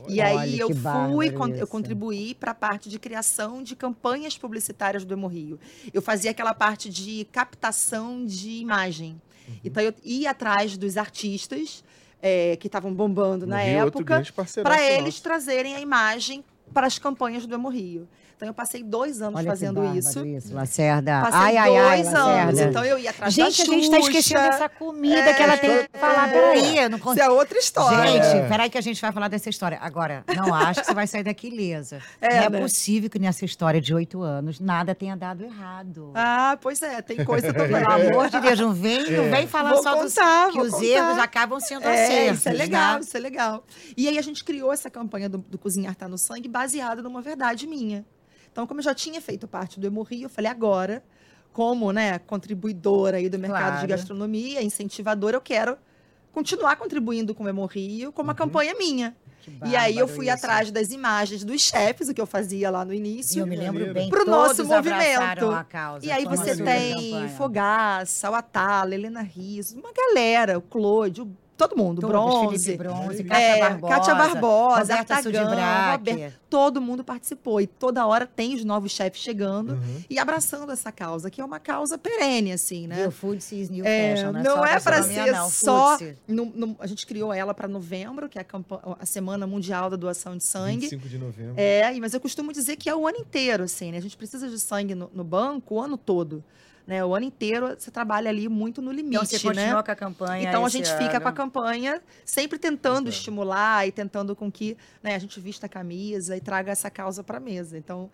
[0.09, 1.31] E Olha, aí, eu fui,
[1.61, 5.59] eu contribuí para a parte de criação de campanhas publicitárias do Emo Rio.
[5.93, 9.21] Eu fazia aquela parte de captação de imagem.
[9.49, 9.55] Uhum.
[9.65, 11.85] Então, eu ia atrás dos artistas
[12.23, 14.23] é, que estavam bombando No na Rio, época,
[14.63, 15.23] para eles nosso.
[15.23, 18.09] trazerem a imagem para as campanhas do Emo Rio.
[18.41, 20.25] Então, eu passei dois anos Olha que fazendo isso.
[20.25, 21.21] isso, Lacerda.
[21.21, 22.37] Passei ai, ai, ai, dois anos.
[22.55, 22.63] Lacerda.
[22.71, 24.09] Então, eu ia atrás Gente, da a gente está Xuxa.
[24.11, 26.29] esquecendo dessa comida É, que ela tem que falar.
[26.29, 26.33] é.
[26.33, 27.21] Peraí, eu não consigo.
[27.23, 28.11] Isso é outra história.
[28.11, 28.49] Gente, É.
[28.49, 29.79] peraí que a gente vai falar dessa história.
[29.83, 32.01] Agora, não acho que você vai sair daqui ilesa.
[32.19, 32.61] É, não é né?
[32.63, 36.11] possível que nessa história de oito anos nada tenha dado errado.
[36.15, 37.69] Ah, pois é, tem coisa também.
[37.85, 40.65] Pelo amor de Deus, não vem, não vem falar Vou só dos, contar, que vou
[40.65, 40.87] os contar.
[40.87, 42.39] erros acabam sendo É, acertos.
[42.39, 43.01] isso é legal, né?
[43.01, 43.65] isso é legal.
[43.99, 47.21] E aí a gente criou essa campanha do, do Cozinhar Tá no Sangue baseada numa
[47.21, 48.03] verdade minha.
[48.53, 51.03] Então, como eu já tinha feito parte do Emo Rio, eu falei, agora,
[51.53, 53.81] como né, contribuidora aí do mercado Claro.
[53.81, 55.77] de gastronomia, incentivadora, eu quero
[56.33, 58.37] continuar contribuindo com o Emo Rio com uma Uhum.
[58.37, 59.17] campanha minha.
[59.67, 60.35] E aí eu fui isso.
[60.35, 63.41] atrás das imagens dos chefes, o que eu fazia lá no início.
[63.41, 65.51] eu me lembro bem, Pro nosso movimento.
[65.51, 66.05] a causa.
[66.07, 67.29] E aí você tem.
[67.31, 71.37] Fogaça, o Atala, Helena Rios, uma galera, o Claude, o-
[71.69, 72.65] todo mundo, o Todos, Bronze.
[72.65, 73.95] Felipe Bronze, É, Kátia Barbosa.
[73.95, 75.93] Kátia Barbosa, Roberta Artagão.
[75.93, 77.61] Roberta, todo mundo participou.
[77.61, 80.03] E toda hora tem os novos chefes chegando Uhum.
[80.09, 83.03] e abraçando essa causa, que é uma causa perene, assim, né?
[83.03, 85.99] New Food is New É, Fashion, não é não é pra gastronomia, ser não, só-
[85.99, 86.17] food-se.
[86.27, 89.97] No- no- a gente criou ela para novembro, que é a, a Semana Mundial da
[89.97, 90.81] Doação de Sangue.
[90.89, 91.55] 25 de novembro.
[91.57, 93.99] É, mas eu costumo dizer que é o ano inteiro, assim, né?
[93.99, 96.43] A gente precisa de sangue no, no banco o ano todo.
[96.91, 97.05] Né?
[97.05, 99.43] O ano inteiro você trabalha ali muito no limite, Então você né?
[99.63, 101.21] continua com a campanha Então a gente fica ano.
[101.21, 103.11] com a campanha, sempre tentando Exato.
[103.11, 107.23] estimular e tentando com que né, a gente vista a camisa e traga essa causa
[107.23, 107.79] para a mesa.
[107.79, 108.11] Então,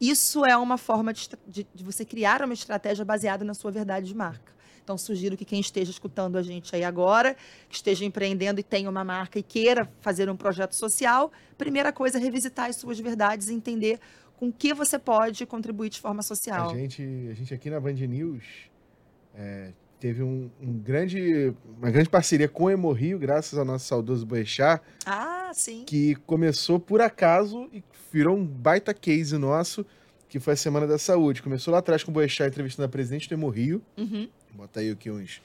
[0.00, 4.06] isso é uma forma de, de- de você criar uma estratégia baseada na sua verdade
[4.06, 4.54] de marca.
[4.84, 7.34] Então, sugiro que quem esteja escutando a gente aí agora,
[7.68, 12.18] que esteja empreendendo e tenha uma marca e queira fazer um projeto social, primeira coisa
[12.18, 13.98] é revisitar as suas verdades e entender
[14.36, 16.70] com que você pode contribuir de forma social.
[16.70, 18.42] A gente, a gente aqui na Band News
[19.34, 19.70] é,
[20.00, 24.26] teve um, um grande, uma grande parceria com o Emo Rio, graças ao nosso saudoso
[24.26, 25.84] Boechat, Ah, sim.
[25.86, 27.82] que começou por acaso e
[28.12, 29.84] virou um baita case nosso,
[30.28, 31.42] que foi a Semana da Saúde.
[31.42, 34.28] Começou lá atrás com o Boechat entrevistando a presidente do Emo Rio, Uhum.
[34.52, 35.40] bota aí aqui uns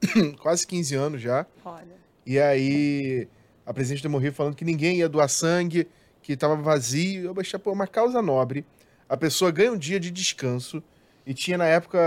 [0.40, 1.46] quase 15 anos já.
[1.64, 2.00] Olha.
[2.26, 3.28] E aí,
[3.66, 5.86] a presidente do Emo Rio falando que ninguém ia doar sangue,
[6.32, 7.24] que tava vazio.
[7.26, 8.64] Eu achei, pô, uma causa nobre.
[9.08, 10.82] A pessoa ganha um dia de descanso.
[11.26, 11.98] E tinha na época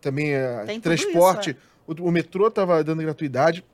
[0.00, 1.50] também eh, Tem transporte.
[1.50, 1.58] isso,
[2.02, 3.64] o, o metrô tava dando gratuidade.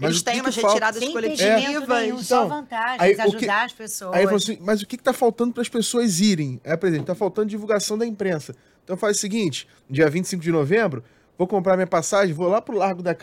[0.00, 0.68] Mas Eles o têm que umas falta?
[0.86, 1.40] retiradas coletivas.
[1.62, 4.14] impedimento nenhum, só Então, vantagens, aí, o que- ajudar as pessoas.
[4.14, 6.60] Aí assim, mas o que, que tá faltando para as pessoas irem?
[6.64, 8.54] Aí, por exemplo, tá faltando divulgação da imprensa.
[8.84, 11.02] Então faz o seguinte, dia 25 de novembro,
[11.36, 13.14] vou comprar minha passagem, vou lá pro Largo da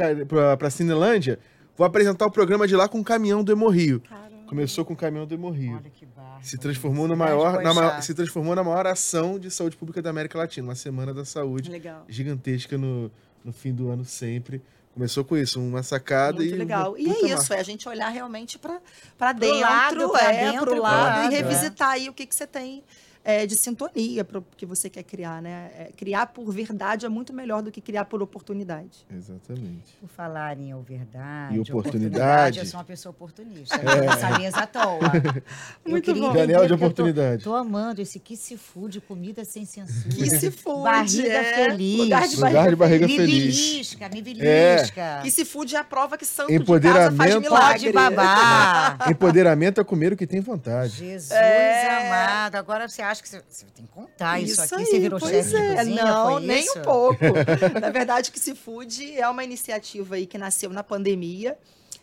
[0.58, 1.40] pra Cinelândia,
[1.76, 4.02] vou apresentar o programa de lá com o caminhão do Hemorrio.
[4.48, 5.76] Começou com o caminhão do Hemorrio.
[5.76, 6.08] Olha que.
[6.42, 10.10] Se transformou, na maior, na maior- se transformou na maior ação de saúde pública da
[10.10, 12.06] América Latina, uma semana da saúde Legal.
[12.08, 13.12] gigantesca no,
[13.44, 14.62] no fim do ano sempre.
[14.94, 16.58] Começou com isso, uma sacada Muito e.
[16.58, 16.98] legal.
[16.98, 18.80] E é isso, é a gente olhar realmente para
[19.18, 21.38] Pro dentro, lado, é, dentro, pro pro lado, lado, e é.
[21.40, 22.84] revisitar aí o que, que você tem
[23.30, 25.70] é, de sintonia para o que você quer criar, né?
[25.78, 29.06] É, criar por verdade é muito melhor do que criar por oportunidade.
[29.14, 29.94] Exatamente.
[30.00, 32.60] Por falar em verdade, E oportunidade.
[32.60, 33.76] eu sou uma pessoa oportunista.
[33.76, 34.06] É.
[34.06, 35.00] Essa mesa à toa.
[35.86, 36.34] Muito bom.
[36.34, 37.44] Janela de eu tô- oportunidade.
[37.44, 40.16] Tô, amando esse que se fude, comida sem censura.
[40.16, 41.54] Que se fude, Barriga é.
[41.70, 41.98] feliz.
[42.00, 43.56] Lugar de Lugar barriga, de barriga me feliz.
[43.58, 45.20] belisca, me belisca.
[45.22, 47.18] Que se fude é a prova que santo de Empoderamento.
[47.18, 47.46] casa faz Pode
[47.86, 47.92] milagre.
[47.92, 49.12] babar.
[49.12, 50.92] Empoderamento é comer o que tem vontade.
[50.98, 52.08] Jesus É.
[52.08, 52.56] amado.
[52.56, 54.70] Agora você acha que você, você tem que contar isso, aqui?
[54.86, 55.76] Você aí, virou pois chefe de é.
[55.76, 56.06] cozinha?
[56.06, 56.80] Não, foi nem isso?
[56.80, 57.24] um pouco.
[57.82, 61.58] Na verdade, que se Food é uma iniciativa aí que nasceu na pandemia.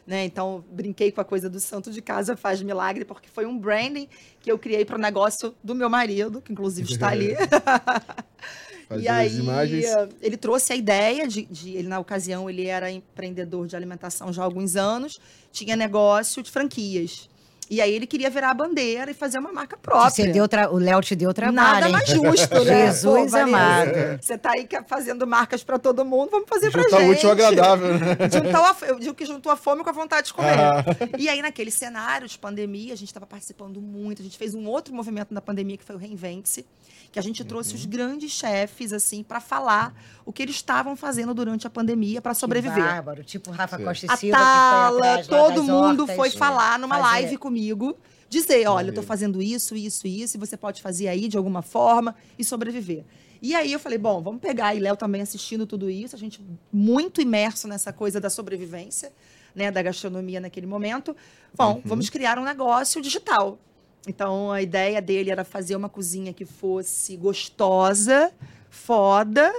[0.07, 0.25] Né?
[0.27, 4.07] Então, brinquei com a coisa do santo de casa faz milagre, porque foi um branding
[4.43, 7.35] que eu criei para o negócio do meu marido, que inclusive está ali.
[8.87, 9.85] Fazer e as aí, imagens.
[9.87, 14.31] eh, ele trouxe a ideia de, de- ele na ocasião ele era empreendedor de alimentação
[14.31, 15.19] já há alguns anos,
[15.51, 17.31] tinha negócio de franquias.
[17.71, 20.11] E aí ele queria virar a bandeira e fazer uma marca própria.
[20.11, 20.71] Você deu tra...
[20.71, 21.57] O Léo te deu trabalho.
[21.57, 21.93] Nada hein?
[21.93, 22.87] mais justo, né?
[22.87, 23.91] Jesus Maria, amado.
[24.21, 27.09] Você tá aí fazendo marcas para todo mundo, vamos fazer pra Juntar gente.
[27.09, 28.17] o útil agradável, né?
[28.31, 30.59] Juntou a, eu digo que juntou a fome com a vontade de comer.
[30.59, 30.85] Ah.
[31.19, 34.21] E aí, naquele cenário de pandemia, a gente estava participando muito.
[34.21, 36.67] A gente fez um outro movimento na pandemia, que foi o Reinvente-se,
[37.15, 37.77] que a gente trouxe Uhum.
[37.77, 39.95] os grandes chefes, assim, para falar
[40.27, 42.83] o que eles estavam fazendo durante a pandemia para Que sobreviver.
[42.85, 43.89] bárbaro, tipo Rafa Certo.
[43.89, 46.97] Costa e A Silva, que foi Tala, atrás todo das mundo hortas, foi falar numa
[46.99, 47.97] fazer- live comigo,
[48.29, 51.63] dizer, olha, eu tô fazendo isso, isso, isso, e você pode fazer aí de alguma
[51.63, 53.05] forma e sobreviver.
[53.41, 56.45] E aí eu falei, bom, vamos pegar, e Léo também assistindo tudo isso, a gente
[56.73, 59.13] muito imerso nessa coisa da sobrevivência,
[59.55, 61.15] né, da gastronomia naquele momento.
[61.57, 63.57] Bom, vamos criar um negócio digital.
[64.07, 68.33] Então a ideia dele era fazer uma cozinha que fosse gostosa,
[68.71, 69.53] foda.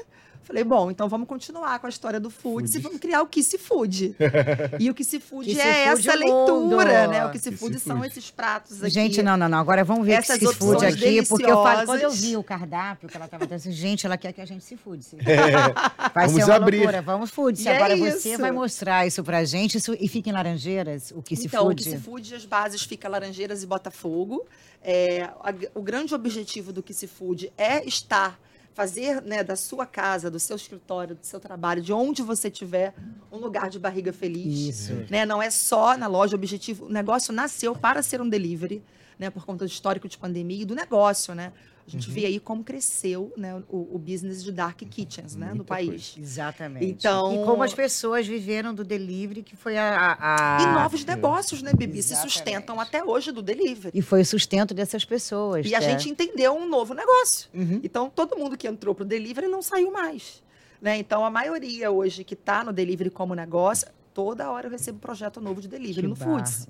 [0.45, 3.57] Falei, bom, então vamos continuar com a história do food e vamos criar o Kiss
[3.57, 4.15] Food.
[4.79, 7.25] e o Kiss Food Kiss é Food essa leitura, né?
[7.25, 8.07] O Kiss Kiss Food são Food.
[8.07, 8.93] esses pratos aqui.
[8.93, 9.57] Gente, não, não, não.
[9.57, 12.43] Agora vamos ver Essas que se food aqui, porque eu falo, quando eu vi o
[12.43, 15.03] cardápio, que ela tava dizendo assim, gente, ela quer que a gente se food.
[15.03, 15.17] Se...
[15.25, 16.77] É, Vai Vamos ser uma abrir.
[16.77, 17.67] loucura, vamos food.
[17.67, 21.35] É Agora você vai mostrar isso pra gente isso, e fica em Laranjeiras, o que
[21.35, 21.83] se então, o food.
[21.83, 24.45] Kiss Food, as bases fica Laranjeiras e Botafogo.
[24.83, 28.39] É, a- o grande objetivo do Kiss Food é estar,
[28.75, 32.93] fazer né, da sua casa, do seu escritório, do seu trabalho, de onde você estiver,
[33.31, 34.53] um lugar de barriga feliz.
[34.53, 34.93] Isso.
[35.09, 35.25] né?
[35.25, 36.85] Não é só na loja, o objetivo.
[36.85, 38.83] O negócio nasceu para ser um delivery,
[39.17, 39.29] né?
[39.29, 41.53] Por conta do histórico de pandemia e do negócio, né?
[41.87, 45.53] A gente vê aí como cresceu né, o, o business de dark kitchens, né?
[45.53, 46.15] No país.
[46.19, 46.83] Exatamente.
[46.85, 50.17] Então- E como as pessoas viveram do delivery, que foi a.
[50.19, 52.01] a- E novos negócios, né, Bibi?
[52.01, 52.33] Se Exatamente.
[52.33, 53.91] sustentam até hoje do delivery.
[53.97, 55.65] E foi o sustento dessas pessoas.
[55.67, 55.89] E a né?
[55.91, 57.49] gente entendeu um novo negócio.
[57.53, 57.79] Uhum.
[57.83, 60.41] Então, todo mundo que entrou para o delivery não saiu mais.
[60.81, 60.97] Né?
[60.97, 65.39] Então, a maioria hoje que está no delivery como negócio, toda hora eu recebo projeto
[65.39, 66.67] novo de delivery Que no Foods.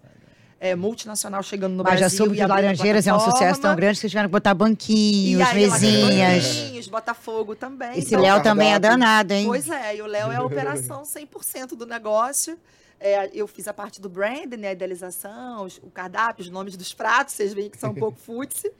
[0.59, 2.17] É, multinacional chegando no Mas já Brasil.
[2.17, 4.53] soube e que abrindo Laranjeiras é um sucesso tão grande que vocês tiveram que botar
[4.53, 6.43] banquinhos, aí, mesinhas.
[6.47, 7.99] banquinhos, Botafogo também.
[7.99, 9.45] Esse Então, Léo também é danado, hein?
[9.45, 12.57] Pois é, e o Léo é a operação 100% do negócio.
[12.99, 16.77] É, eu fiz a parte do brand, né, a idealização, os- o cardápio, os nomes
[16.77, 18.71] dos pratos, vocês veem que são um pouco footsy.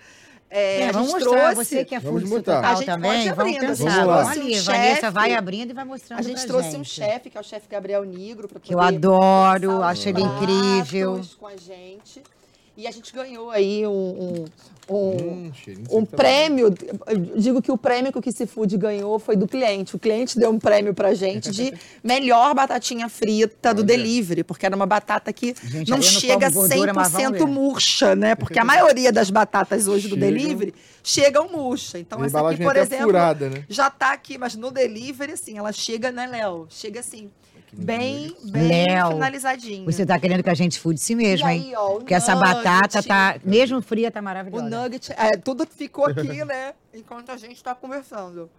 [0.50, 2.56] É, É, a vamos gente mostrar, trouxe, você que é botar.
[2.58, 4.06] total A gente também, pode ir vamos abrindo, pensar.
[4.06, 5.10] Vamos ali, um Vanessa chefe.
[5.10, 6.80] vai abrindo e vai mostrando a gente pra trouxe gente.
[6.80, 11.22] um chefe, que é o chefe Gabriel Nigro, para Que eu adoro, acho ele incrível.
[11.39, 12.22] com a gente.
[12.78, 14.45] E a gente ganhou aí um, um, um-
[14.88, 15.51] Hum,
[15.89, 16.73] um prêmio.
[17.07, 19.95] Eu digo que o prêmio que o Kiss Food ganhou foi do cliente.
[19.95, 21.73] O cliente deu um prêmio pra gente de
[22.03, 26.69] melhor batatinha frita do delivery, porque era uma batata que Gente, não não chega vamos
[26.69, 27.45] 100% ver.
[27.47, 28.36] murcha, né?
[28.36, 31.97] Porque a maioria das batatas hoje do delivery chegam murcha.
[31.97, 33.63] Então A essa aqui, por é até exemplo, furada, né?
[33.69, 36.67] já tá aqui, mas no delivery, assim, ela chega, né, Léo?
[36.69, 37.32] Chega assim,
[37.78, 39.86] bem, bem Léo, finalizadinha.
[39.86, 41.73] Você tá querendo que a gente food si mesmo, hein?
[41.76, 42.55] ó, o Porque essa nugget.
[42.55, 44.69] batata tá, mesmo fria, tá O maravilhosa.
[44.69, 46.73] nugget, é, tudo ficou aqui, né?
[46.93, 48.49] Enquanto a gente está conversando.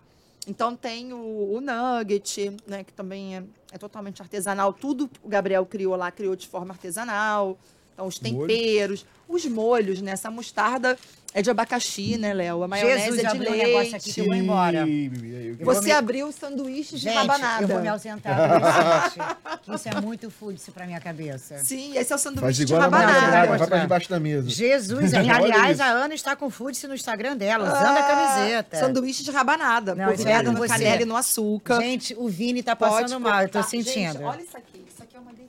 [0.47, 2.85] Então tem o, o nugget, né?
[2.85, 3.43] Que também é,
[3.73, 4.73] é totalmente artesanal.
[4.73, 7.59] Tudo o Gabriel criou lá, criou de forma artesanal.
[7.97, 8.47] Então, os Molho.
[8.47, 10.11] temperos, os molhos, né?
[10.13, 10.99] Essa mostarda
[11.33, 12.63] é de abacaxi, né, Léo?
[12.63, 13.67] A maionese Jesus, é de abriu um leite.
[13.69, 14.87] negócio aqui que eu vou embora.
[14.87, 17.63] Eu- Você me- abriu sanduíches de rabanada.
[17.65, 21.57] eu vou me ausentar por isso, gente, Isso é muito food pra minha cabeça.
[21.65, 23.13] Sim, esse é o sanduíche Faz de igual a rabanada.
[23.19, 23.59] rabanada.
[23.59, 24.49] vai pra debaixo da mesa.
[24.51, 25.83] Jesus, aliás, isso.
[25.83, 28.03] a Ana está com food no Instagram dela, usando a Ah,
[28.37, 28.77] camiseta.
[28.79, 29.95] Sanduíche de rabanada.
[29.95, 30.69] Não, isso é no você.
[30.69, 31.81] canela e no açúcar.
[31.81, 33.93] Gente, o Vini tá Pode passando mal, eu tô sentindo.
[34.13, 34.85] Gente, olha isso aqui.
[34.87, 35.47] Isso aqui é uma delícia.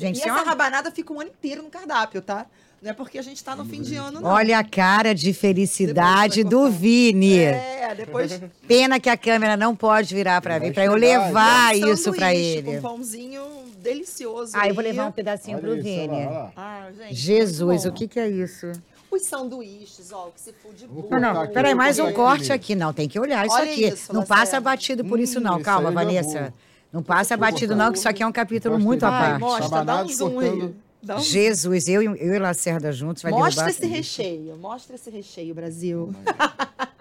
[0.00, 2.46] Gente, e é essa uma- rabanada fica um ano inteiro no cardápio, tá?
[2.82, 4.30] Não é porque a gente tá no fim de ano, não.
[4.30, 7.36] Olha a cara de felicidade do Vini.
[7.38, 8.40] É, depois...
[8.66, 12.10] Pena que a câmera não pode virar pra Vai mim, pra eu levar um isso
[12.12, 12.76] pra sanduíche ele.
[12.76, 13.42] Com pãozinho
[13.82, 14.52] delicioso.
[14.54, 14.90] Ah, eu vou aí.
[14.92, 16.24] levar um pedacinho Olha pro isso, olha Vini.
[16.24, 16.52] lá, olha lá.
[16.56, 17.14] Ah, gente.
[17.14, 18.72] Jesus, o que que é isso?
[19.10, 21.08] Os sanduíches, ó, que se for de Vou burro.
[21.08, 22.74] Cortar não, aqui, peraí, mais um corte aqui.
[22.74, 23.84] Não, tem que olhar isso Olha aqui.
[23.88, 25.56] isso, não passa batido por isso Hum, não.
[25.56, 26.40] isso Calma, aí eu já Vanessa.
[26.44, 26.52] vou.
[26.92, 29.40] Não passa batido não, que isso aqui é um capítulo muito à parte.
[29.40, 30.74] mostra, dá um zoom aí.
[31.08, 33.92] Um Jesus, eu, e- eu e Lacerda juntos vai Mostra derrubar esse tudo.
[33.94, 36.14] recheio, mostra esse recheio, Brasil.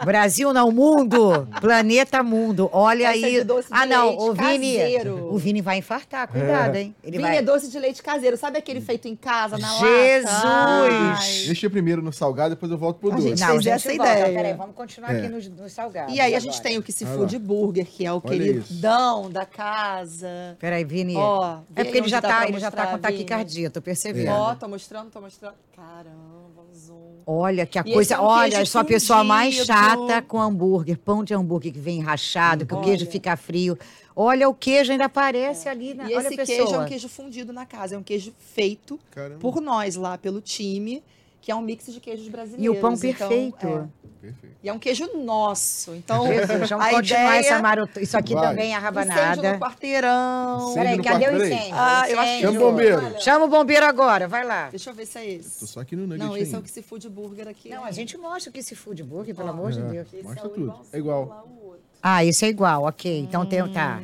[0.05, 1.45] Brasil não, mundo.
[1.59, 2.69] Planeta mundo.
[2.71, 3.33] Olha Esse é aí.
[3.39, 4.77] de doce de ah, não, leite o Vini.
[4.77, 5.29] caseiro.
[5.33, 6.95] O Vini vai infartar, cuidado, hein?
[7.03, 7.37] Ele Vinho vai.
[7.37, 8.37] é doce de leite caseiro.
[8.37, 10.23] Sabe aquele feito em casa, na Jesus!
[10.23, 11.17] lata?
[11.19, 11.43] Ai.
[11.47, 13.27] Deixa eu primeiro no salgado, depois eu volto pro A doce.
[13.27, 14.11] gente Não, fez gente, essa volta.
[14.19, 14.33] ideia.
[14.33, 15.17] Peraí, vamos continuar É.
[15.19, 16.15] aqui nos no salgados.
[16.15, 16.63] E aí a gente agora.
[16.63, 20.55] tem o que se food burger, que é o Olha queridão da casa.
[20.59, 21.17] Peraí, Vini.
[21.17, 24.31] Ó, é porque ele já tá, ele já tá com taquicardia, tô percebendo.
[24.31, 25.55] Ó, tô mostrando, tô mostrando.
[25.75, 27.15] Caramba, um zoom.
[27.25, 28.15] Olha que a E coisa.
[28.15, 30.97] é um olha, eu sou a pessoa mais chata com hambúrguer.
[30.97, 33.11] Pão de hambúrguer que vem rachado, que o queijo Olha.
[33.11, 33.77] fica frio.
[34.15, 35.93] Olha, o queijo ainda aparece ali.
[35.95, 36.57] Na, E olha esse a pessoa.
[36.57, 37.95] queijo é um queijo fundido na casa.
[37.95, 39.39] É um queijo feito Caramba.
[39.39, 41.01] por nós lá, pelo time,
[41.41, 42.65] que é um mix de queijos brasileiros.
[42.65, 43.67] E o pão Então, perfeito.
[43.67, 43.99] é.
[44.21, 44.55] Perfeito.
[44.61, 45.95] E é um queijo nosso.
[45.95, 47.39] Então, Jesus, vamos a continuar ideia...
[47.39, 48.03] essa maratona.
[48.03, 48.49] Isso aqui Vai.
[48.49, 49.53] também é Incêndio rabanada.
[49.53, 50.57] no quarteirão.
[50.57, 51.73] Incêndio Peraí, no cadê o incêndio?
[51.73, 52.41] Ah, eu acho que Incêndio.
[52.53, 52.97] Chama o bombeiro.
[52.97, 54.69] Olha, Chama o bombeiro agora, vai lá.
[54.69, 55.59] Deixa eu ver se é esse.
[55.61, 57.69] Tô só aqui no nugget Não, esse é o que se food burger aqui.
[57.69, 57.87] Não, né?
[57.87, 59.51] a gente mostra o que esse food burger, pelo Ó.
[59.51, 59.83] amor de É.
[59.83, 60.07] Deus.
[60.13, 60.75] Esse Mostra é o tudo.
[60.91, 61.25] É igual.
[61.29, 61.79] lá, o outro.
[62.03, 63.19] Ah, isso é igual, ok.
[63.21, 64.01] Então tem, tá.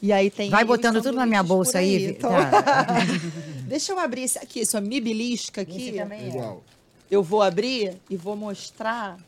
[0.00, 2.10] E aí tem Vai botando tudo na minha bolsa aí.
[2.10, 2.30] então.
[2.30, 2.96] Tá.
[3.72, 5.88] Deixa eu abrir esse aqui, esse mi belisca aqui.
[5.88, 6.62] Esse também É igual.
[7.10, 9.18] Eu vou abrir e vou mostrar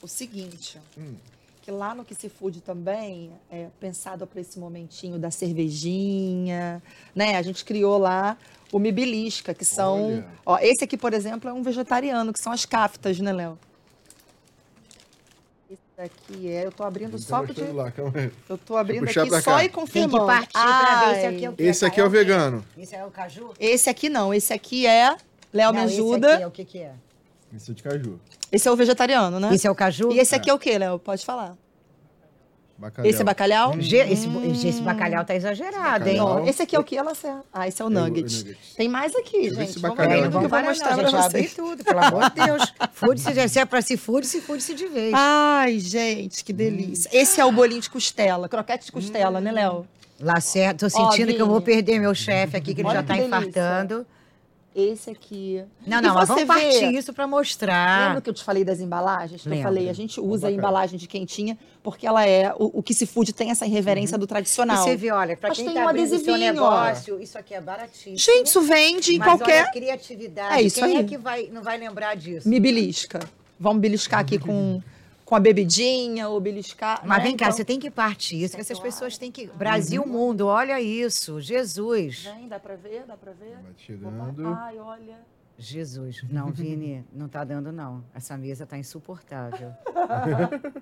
[0.00, 0.80] o seguinte.
[0.96, 1.16] Hum.
[1.60, 6.82] Que lá no Que Se Food também, é pensado para esse momentinho da cervejinha,
[7.14, 7.36] né?
[7.36, 8.38] A gente criou lá
[8.72, 10.06] o Mi Belisca, que são...
[10.06, 10.28] Olha.
[10.46, 13.58] Ó, esse aqui, por exemplo, é um vegetariano, que são as caftas, né, Léo?
[15.96, 16.66] Esse daqui é...
[16.66, 17.52] Eu tô abrindo Tá só porque...
[17.60, 18.30] mostrando lá, calma aí.
[18.48, 19.58] Eu tô abrindo aqui pra só cá.
[19.58, 20.20] e Tem confirmando.
[20.20, 21.34] que partir pra ver esse Ai.
[21.34, 21.62] aqui é o que?
[21.62, 22.64] Esse aqui é o vegano.
[22.76, 23.52] Esse é o caju?
[23.60, 25.16] Esse aqui não, esse aqui é...
[25.52, 26.34] Léo, me Não, esse ajuda.
[26.34, 26.92] aqui é o que que é?
[27.54, 28.20] Esse é de caju.
[28.50, 29.54] Esse é o vegetariano, né?
[29.54, 30.10] Esse é o caju?
[30.10, 30.98] E esse aqui é o que, Léo?
[30.98, 31.56] Pode falar.
[32.76, 33.08] Bacalhau.
[33.10, 33.80] Esse é bacalhau?
[33.80, 36.16] Ge- Esse, esse, esse bacalhau tá exagerado, hein?
[36.18, 36.40] Bacalhau.
[36.40, 37.12] Não, esse aqui é o que, ela
[37.52, 38.22] Ah, esse é o nugget.
[38.44, 38.58] nugget.
[38.76, 39.70] Tem mais aqui, eu gente.
[39.70, 41.54] esse Vamos bacalhau ver eu vou parar, mostrar não, pra vai vocês.
[41.54, 42.74] tudo, pelo amor de Deus.
[42.94, 45.12] Food-se, se é pra se food-se, food-se de vez.
[45.14, 47.08] Ai, gente, que delícia.
[47.12, 49.86] Esse é o bolinho de costela, croquete de costela, né, Léo?
[50.20, 53.02] Lacerda, tô Ó, sentindo que eu vou perder meu chefe aqui, que ele Olha já
[53.02, 53.28] tá delícia.
[53.38, 54.06] infartando.
[54.74, 55.62] Esse aqui.
[55.86, 58.08] Não, E não, mas vamos partir isso pra mostrar.
[58.08, 59.42] Lembra que eu te falei das embalagens?
[59.42, 62.52] Que eu falei, a gente usa a embalagem de quentinha porque ela é.
[62.58, 64.82] O, o que se food tem essa irreverência do E tradicional.
[64.82, 68.18] você vê, olha, pra Mas quem tem tá um adesivinho, negócio, isso aqui é baratíssimo.
[68.18, 69.62] Gente, isso vende em mas qualquer.
[69.62, 70.54] olha, criatividade.
[70.54, 71.04] É isso quem é aí.
[71.04, 72.48] que vai, não vai lembrar disso?
[72.48, 73.20] Me belisca.
[73.60, 74.82] Vamos beliscar aqui com,
[75.24, 77.00] com a bebidinha ou beliscar.
[77.04, 77.24] Mas né?
[77.24, 78.92] vem cá, Então- você tem que partir isso, que essas Claro.
[78.92, 79.46] pessoas têm que...
[79.46, 82.24] Brasil, mundo, olha isso, Jesus.
[82.24, 83.04] Vem, dá pra ver?
[83.06, 83.56] Dá pra ver?
[83.62, 84.46] Vai chegando.
[84.48, 85.16] Ai, olha.
[85.56, 86.22] Jesus.
[86.28, 88.04] Não, Vini, não tá dando não.
[88.14, 89.72] Essa mesa tá insuportável.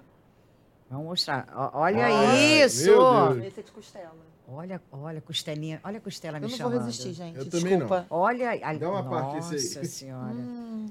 [0.90, 1.46] Vamos mostrar.
[1.74, 2.34] Olha Ah,
[2.64, 2.84] isso!
[2.90, 3.46] meu Deus.
[3.46, 4.31] Esse é de costela.
[4.48, 6.74] Olha, olha a costelinha, olha a costela me Eu não chamando.
[6.74, 7.38] vou resistir, gente.
[7.38, 8.06] Eu Desculpa.
[8.10, 8.74] Olha, a...
[8.74, 9.86] Dá uma parte Nossa aí.
[9.86, 10.34] senhora.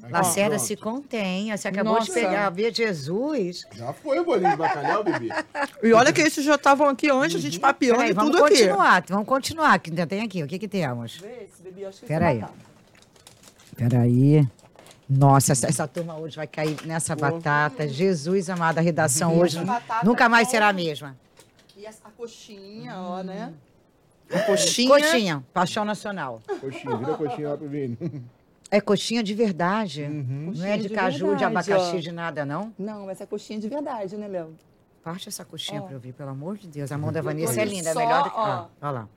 [0.02, 0.68] Aqui, Lacerda, pronto.
[0.68, 1.58] se contenha.
[1.58, 2.14] Você acabou de Nossa.
[2.14, 3.68] pegar, vê Jesus.
[3.76, 5.30] Já foi o bolinho de bacalhau, bebê.
[5.84, 8.45] E olha que esses já estavam aqui antes, a gente papiando Peraí, e vamos tudo
[8.45, 8.56] aqui.
[8.56, 9.80] continuar, vamos continuar.
[9.80, 11.18] Que ainda tem aqui, o que que temos?
[11.18, 12.38] Vê esse bebê, acho que Peraí.
[12.38, 12.72] esse é batata.
[13.76, 14.47] Peraí.
[15.10, 17.88] Nossa, essa, essa turma hoje vai cair nessa batata.
[17.88, 21.18] Jesus amado, a redação hoje Essa batata nunca mais com- será a mesma.
[21.82, 23.23] E essa, a coxinha, ó, Hum.
[23.23, 23.53] né?
[24.32, 24.88] A coxinha.
[24.89, 26.39] Coxinha, paixão nacional.
[26.59, 27.97] Coxinha, vira a coxinha lá pro Vini.
[28.69, 30.03] É coxinha de verdade.
[30.03, 30.53] Uhum.
[30.55, 31.99] Não é de de caju, de verdade, abacaxi, ó.
[31.99, 32.71] de nada, não?
[32.77, 34.55] Não, mas é coxinha de verdade, né, Léo?
[35.03, 35.86] Parte essa coxinha Ó.
[35.86, 36.91] pra eu ver, pelo amor de Deus.
[36.91, 38.38] A mão da Vanessa é linda, é melhor do que.
[38.38, 38.45] ó.
[38.45, 39.07] Ah, olha lá.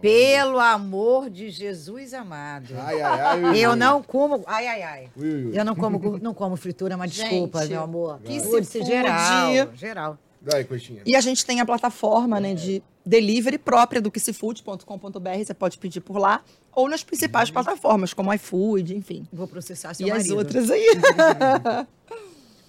[0.00, 2.68] Pelo amor de Jesus amado.
[2.78, 3.58] Ai, ai, ai.
[3.58, 4.42] Eu não como.
[4.46, 5.10] Ai, ai, ai.
[5.52, 8.20] Eu não como, não como fritura, mas Gente, desculpa, meu amor.
[8.20, 9.50] que se geral.
[9.74, 10.18] Geral.
[10.44, 11.02] Vai, coxinha.
[11.06, 16.00] E a gente tem a plataforma né, de delivery própria do kissfood.com.br, você pode pedir
[16.00, 19.26] por lá, ou nas principais plataformas, como iFood, enfim.
[19.32, 20.36] Vou processar seu E as marido.
[20.36, 20.86] outras aí.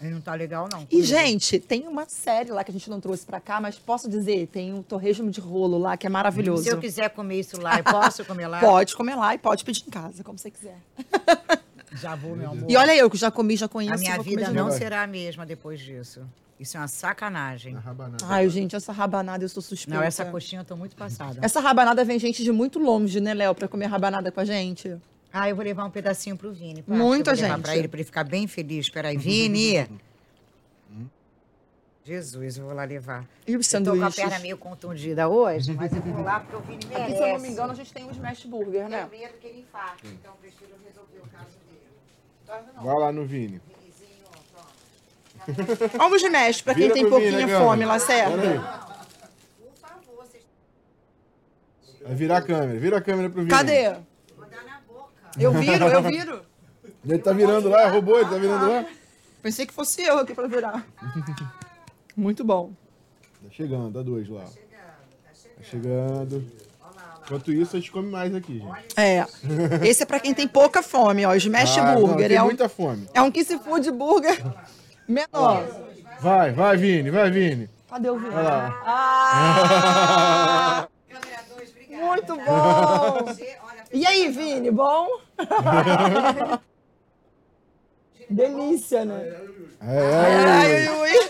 [0.02, 0.86] Ele não tá legal, não.
[0.92, 4.10] E, gente, tem uma série lá que a gente não trouxe pra cá, mas posso
[4.10, 6.64] dizer, tem um torresmo de rolo lá que é maravilhoso.
[6.64, 8.60] Se eu quiser comer isso lá, eu posso comer lá?
[8.62, 10.78] Pode comer lá e pode pedir em casa, como você quiser.
[11.94, 12.70] Já vou, meu amor.
[12.70, 13.94] E olha eu, que já comi, já conheço.
[13.94, 16.22] A minha vida não será a mesma depois disso.
[16.64, 17.74] Isso é uma sacanagem.
[17.74, 18.26] Na rabanada.
[18.26, 20.00] Ai, gente, essa rabanada eu sou suspeita.
[20.00, 21.40] Não, essa coxinha eu tô muito passada.
[21.42, 24.96] Essa rabanada vem gente de muito longe, né, Léo, pra comer rabanada com a gente.
[25.34, 26.82] Ah, eu vou levar um pedacinho pro Vini.
[26.82, 27.64] Pá, Muita eu vou levar gente.
[27.66, 28.90] Pra ele, pra ele ficar bem feliz.
[28.90, 29.86] Peraí, Vini.
[32.06, 33.26] Jesus, eu vou lá levar.
[33.46, 34.16] E os Eu tô com a sanduíches?
[34.24, 37.04] perna meio contundida hoje, mas eu vou lá porque o Vini merece.
[37.12, 39.08] Aqui, se eu não me engano, a gente tem um smash burger, né?
[39.10, 42.84] Tenho medo que ele infarte, então eu prefiro resolver o caso dele.
[42.84, 43.62] Vai lá no Vini.
[46.12, 48.38] O smash, pra quem Vira tem pro Vini, pouquinha né, fome, Lacerda.
[48.38, 48.60] Pera aí.
[48.60, 50.44] Por favor, vocês
[52.06, 52.80] Vai virar a câmera.
[52.80, 53.50] Vira a câmera pro Vini.
[53.52, 53.90] Cadê?
[54.36, 55.10] vou dar na boca.
[55.40, 56.42] Eu viro, eu viro.
[57.06, 58.86] Ele tá virando lá, roubou, ele tá virando lá.
[59.42, 60.86] Pensei que fosse eu aqui pra virar.
[62.16, 62.72] Muito bom.
[63.44, 64.44] Tá chegando, dá dois lá.
[64.46, 66.50] Tá chegando.
[67.26, 68.94] Enquanto isso, a gente come mais aqui, gente.
[68.96, 69.26] É.
[69.86, 71.36] Esse é pra quem tem pouca fome, ó.
[71.36, 72.28] Smash Ah, não, burger.
[72.30, 73.06] tem é, um, muita fome.
[73.14, 74.42] é um kiss food burger
[75.14, 75.64] menor.
[76.20, 77.70] Vai, vai, Vini, vai, Vini.
[77.90, 78.34] Cadê o Vini?
[78.86, 79.58] Ah,
[81.10, 82.06] Câmera 2, obrigada.
[82.06, 83.34] muito bom.
[83.96, 85.08] E aí, Vini, bom?
[88.30, 89.22] Delícia, né?
[89.82, 91.30] É, é, Ai, ui, ui.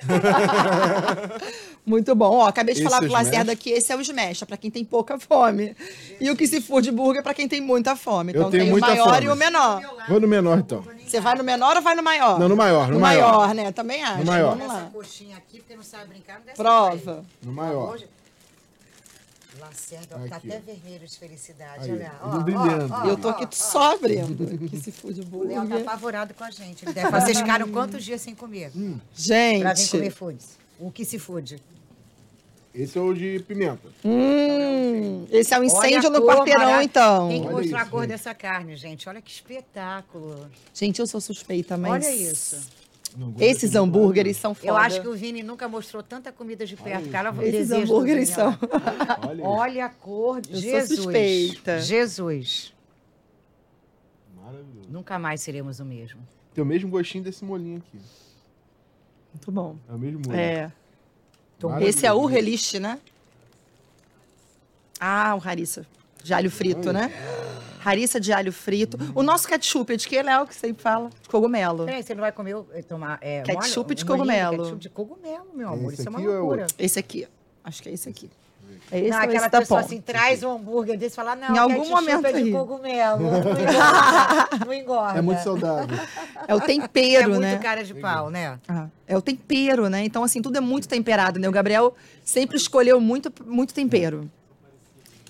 [1.86, 2.38] Muito bom.
[2.38, 4.45] Ó, acabei de Esse falar é pro o Lacerda que esse é o smash, é
[4.45, 5.75] pra quem tem pouca fome.
[6.21, 8.31] E o que se for de burger é pra quem tem muita fome.
[8.34, 9.25] Eu Então tenho tem o maior fome.
[9.25, 9.81] e o menor.
[10.07, 10.84] Vou no menor, então.
[11.14, 12.39] Você vai no menor ou vai no maior?
[12.39, 13.32] Não, no maior, no no maior.
[13.38, 13.72] maior, né?
[13.72, 14.26] Também acho.
[14.26, 14.49] maior.
[14.57, 14.89] Vamos essa lá.
[14.91, 17.24] coxinha aqui, porque não sabe brincar, não Prova.
[17.41, 17.97] No maior.
[19.59, 20.61] Lacerda, tá Aqui, até ó.
[20.74, 21.84] vermelho de felicidade.
[21.86, 22.11] Aí, olha.
[22.22, 22.91] tudo brilhando.
[22.91, 24.68] ó, Eu tô aqui ó, só abrindo.
[24.68, 25.82] Que se for de O Léo tá burger.
[25.82, 26.84] apavorado com a gente.
[26.84, 27.26] Ele deve fazer.
[27.28, 28.72] Vocês ficaram quantos dias sem comer?
[28.76, 28.99] Hum.
[29.61, 30.09] Pra vir comer Gente.
[30.11, 30.57] foods.
[30.80, 31.61] O que se food?
[32.74, 33.88] Esse é o de pimenta.
[34.03, 37.28] Hum, esse é um incêndio no cor quarteirão, mara- então.
[37.30, 38.09] Tem que Olha mostrar isso, a cor gente.
[38.09, 39.07] dessa carne, gente.
[39.07, 40.47] Olha que espetáculo.
[40.74, 41.91] Gente, eu sou suspeita, mas.
[41.91, 42.67] Olha isso.
[43.39, 44.67] Esses hambúrgueres são foda.
[44.67, 47.09] Eu acho que o Vini nunca mostrou tanta comida de perto.
[47.11, 48.57] Cara, Esses hambúrgueres são.
[49.30, 49.43] Olha.
[49.45, 50.38] Olha a cor.
[50.38, 50.99] Eu sou Jesus.
[50.99, 51.80] suspeita.
[51.80, 52.74] Jesus.
[54.36, 54.89] Maravilhoso.
[54.89, 56.21] Nunca mais seremos o mesmo.
[56.55, 57.99] Tem o mesmo gostinho desse molinho aqui.
[59.32, 59.76] Muito bom.
[59.88, 60.36] É o mesmo molho.
[60.39, 60.71] É.
[61.82, 62.99] Esse é o reliche, né?
[64.99, 65.86] Ah, o harissa.
[66.24, 67.11] De alho frito, né?
[67.84, 68.97] Harissa de alho frito.
[69.14, 71.09] O nosso ketchup é de que, Léo, que sempre fala?
[71.22, 71.86] De cogumelo.
[71.86, 73.18] Peraí, você não vai comer, o- eh, tomar...
[73.22, 74.64] É, Ketchup molho- de um molhinho cogumelo.
[74.64, 75.91] Ketchup de cogumelo, meu amor.
[75.91, 76.61] Esse Isso é uma aqui é loucura.
[76.61, 76.76] outro?
[76.80, 77.28] Esse aqui.
[77.61, 78.30] Acho que é esse aqui.
[78.95, 79.85] É esse não, aquela tá pessoa bom?
[79.87, 82.51] assim, traz um hambúrguer desse e fala, não, Em algum ketchup momento é de aí.
[82.51, 83.23] cogumelo.
[83.33, 84.65] Não engorda.
[84.65, 85.17] não engorda.
[85.17, 85.97] É muito saudável.
[86.47, 87.57] É o É tempero, muito né?
[87.57, 88.59] cara de pau, né?
[88.67, 90.03] Ah, é o tempero, né?
[90.05, 91.47] Então, assim, tudo é muito temperado, né?
[91.49, 94.29] O Gabriel sempre escolheu muito, muito tempero.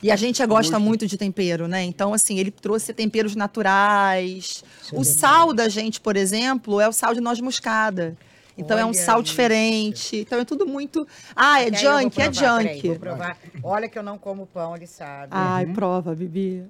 [0.01, 1.83] E a gente gosta muito de tempero, né?
[1.83, 4.61] Então, assim, ele trouxe temperos naturais.
[4.91, 8.17] O sal da gente, por exemplo, é o sal de noz moscada.
[8.57, 9.31] Então, é um Olha sal isso.
[9.31, 10.17] diferente.
[10.17, 11.07] Então, é tudo muito...
[11.35, 12.87] Ah, é junk, é provar, peraí, junk.
[12.87, 13.37] vou provar.
[13.63, 15.29] Olha que eu não como pão, ele sabe.
[15.31, 16.63] Ai, prova, Bibi.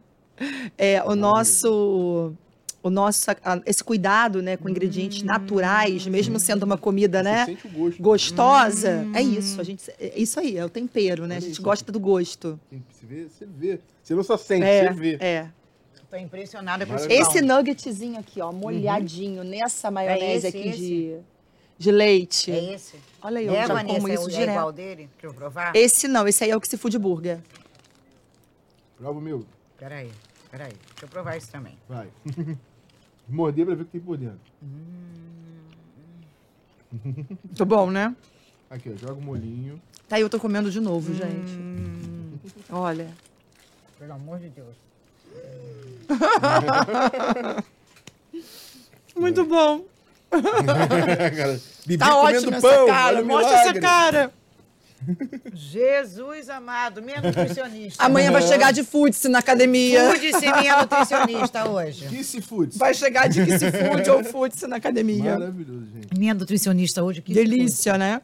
[0.77, 2.34] É, o nosso...
[2.86, 7.51] O nosso, a- esse cuidado, né, com ingredientes naturais, mesmo sendo uma comida, né, Você
[7.55, 8.01] sente o gosto.
[8.03, 9.61] gostosa, é isso.
[9.61, 11.38] A gente, é isso aí, é o tempero, né?
[11.38, 12.59] A gente gosta do gosto.
[12.69, 13.79] Você vê, você vê.
[14.03, 15.17] Você não só sente, É, você vê.
[15.21, 15.47] é.
[16.09, 17.07] Tô impressionada com esse.
[17.07, 20.77] Esse nuggetzinho aqui, ó, molhadinho nessa maionese esse, aqui esse?
[20.79, 21.15] de,
[21.78, 22.51] de leite.
[22.51, 22.99] É esse?
[23.21, 24.49] Olha aí, eu É, já Vanessa, como é, isso o- é direto.
[24.51, 25.09] igual dele?
[25.17, 25.76] Quer eu provar?
[25.76, 27.39] Esse não, esse aí é o que se food burger.
[28.97, 29.45] Prova o meu.
[29.78, 30.11] Peraí,
[30.51, 30.74] peraí.
[30.91, 31.78] Deixa eu provar isso também.
[31.89, 32.09] Vai.
[33.28, 34.39] Morder pra ver o que tem por dentro.
[36.91, 38.15] Muito bom, né?
[38.69, 38.97] Aqui, ó.
[38.97, 39.82] Joga o molinho.
[40.07, 41.57] Tá aí, eu tô comendo de novo, gente.
[42.69, 43.09] Olha.
[43.97, 44.76] Pelo amor de Deus.
[49.15, 49.86] Muito bom.
[51.38, 52.71] cara, Bibi Tá comendo ótimo pão.
[52.71, 53.23] essa cara.
[53.23, 54.31] Mostra essa cara.
[55.53, 58.03] Jesus amado, minha nutricionista.
[58.03, 60.09] Amanhã vai chegar de foods na academia.
[60.09, 62.07] Cuide-se minha nutricionista hoje.
[62.07, 62.77] Kiss Foods.
[62.77, 65.38] Vai chegar de que se food ou foods na academia.
[65.38, 66.17] Maravilhoso, gente.
[66.17, 67.21] Minha nutricionista hoje.
[67.21, 68.21] que Delícia, né?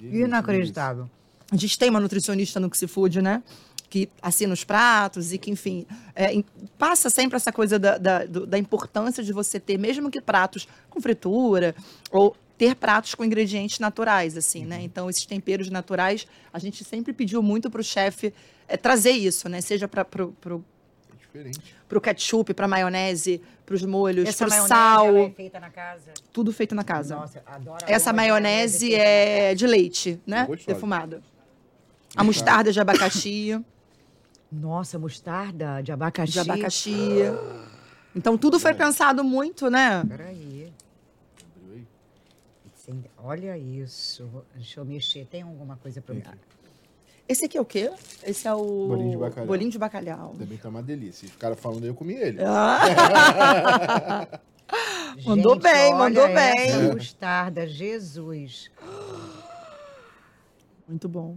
[0.00, 1.10] Inacreditável.
[1.52, 3.42] A gente tem uma nutricionista no Food, né?
[3.90, 5.84] Que assina os pratos e que, enfim,
[6.14, 6.44] é, em-
[6.78, 11.00] passa sempre essa coisa da, da, da importância de você ter, mesmo que pratos com
[11.00, 11.74] fritura
[12.10, 14.80] ou ter pratos com ingredientes naturais, assim, né?
[14.82, 18.32] Então, esses temperos naturais, a gente sempre pediu muito para o chefe
[18.68, 19.60] é, trazer isso, né?
[19.60, 20.64] Seja para pro, pro,
[21.12, 21.74] É diferente.
[21.88, 26.12] pro ketchup, para maionese, para os molhos, para o maionese sal, é feita na casa.
[26.32, 27.16] tudo feito na casa.
[27.16, 30.46] Nossa, adoro Essa de maionese é de leite, né?
[30.64, 31.20] Defumada.
[32.14, 33.60] A mostarda de abacaxi.
[34.50, 36.32] Nossa, mostarda de abacaxi.
[36.32, 36.94] de abacaxi.
[38.14, 40.02] Então tudo foi pensado muito, né?
[40.08, 40.72] Peraí.
[42.74, 44.28] Sim, Olha isso.
[44.54, 45.24] Deixa eu mexer.
[45.26, 46.22] Tem alguma coisa pra mim?
[47.28, 47.92] Esse aqui é o quê?
[48.24, 49.46] Esse é o Bolinho de bacalhau.
[49.46, 50.34] bolinho de bacalhau.
[50.36, 51.26] Também tá uma delícia.
[51.28, 52.38] Os caras falando aí, eu comi ele.
[52.42, 54.26] Ah.
[55.24, 56.92] Mandou bem, mandou bem.
[56.94, 58.70] mostarda, Jesus.
[60.88, 61.36] Muito bom.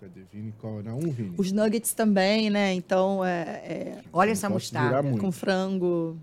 [0.00, 0.54] Cadê Vini?
[0.58, 0.94] Qual era?
[0.94, 1.34] Um Vini.
[1.36, 2.72] Os nuggets também, né?
[2.72, 5.02] Então, é, é Olha essa mostarda.
[5.18, 6.18] com frango,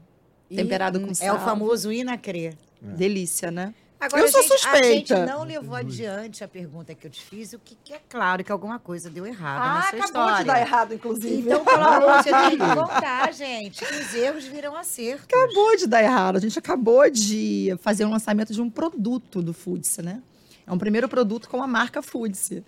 [0.49, 1.27] temperado E, com hum, sal.
[1.27, 2.53] É o famoso inacrê.
[2.81, 3.73] Delícia, né?
[3.99, 5.25] Agora, Eu sou gente, A gente suspeita.
[5.25, 8.51] não levou adiante a pergunta que eu te fiz, o que, que é claro que
[8.51, 10.59] alguma coisa deu errado Ah, nessa história.
[10.61, 11.49] errado, inclusive.
[11.49, 13.83] Então, pelo amor de Deus, tem que contar, gente.
[13.83, 15.25] Que os erros viram acertos.
[15.25, 16.35] Acabou de dar errado.
[16.35, 20.21] A gente acabou de fazer um lançamento de um produto do Foodse, né?
[20.67, 22.61] É um primeiro produto com a marca Foodse.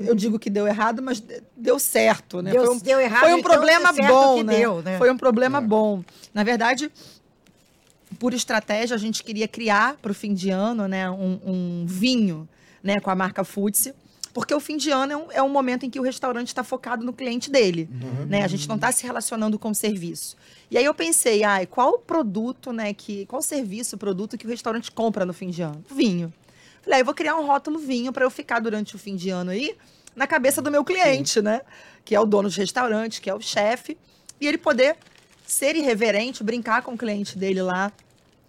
[0.00, 1.22] Eu digo que deu errado, mas
[1.56, 2.50] deu certo, né?
[2.50, 4.58] Deu, foi um, deu errado foi um tanto problema certo bom, que né?
[4.58, 4.98] deu, né?
[4.98, 5.60] Foi um problema É.
[5.62, 6.04] bom.
[6.34, 6.92] Na verdade,
[8.18, 12.46] por estratégia, a gente queria criar para o fim de ano, né, um, um vinho,
[12.82, 13.94] né, com a marca Foodse.
[14.34, 16.62] Porque o fim de ano é um, é um momento em que o restaurante está
[16.62, 17.88] focado no cliente dele.
[18.28, 18.44] Né?
[18.44, 20.36] A gente não está se relacionando com o serviço.
[20.70, 24.46] E aí eu pensei, ai, qual o produto, né, que, qual o serviço, produto que
[24.46, 25.82] o restaurante compra no fim de ano?
[25.90, 26.32] Vinho.
[26.82, 29.30] Falei, ah, eu vou criar um rótulo vinho para eu ficar durante o fim de
[29.30, 29.74] ano aí
[30.16, 31.60] na cabeça do meu cliente, né?
[32.04, 33.96] Que é o dono de restaurante, que é o chefe,
[34.40, 34.96] e ele poder
[35.46, 37.92] ser irreverente, brincar com o cliente dele lá,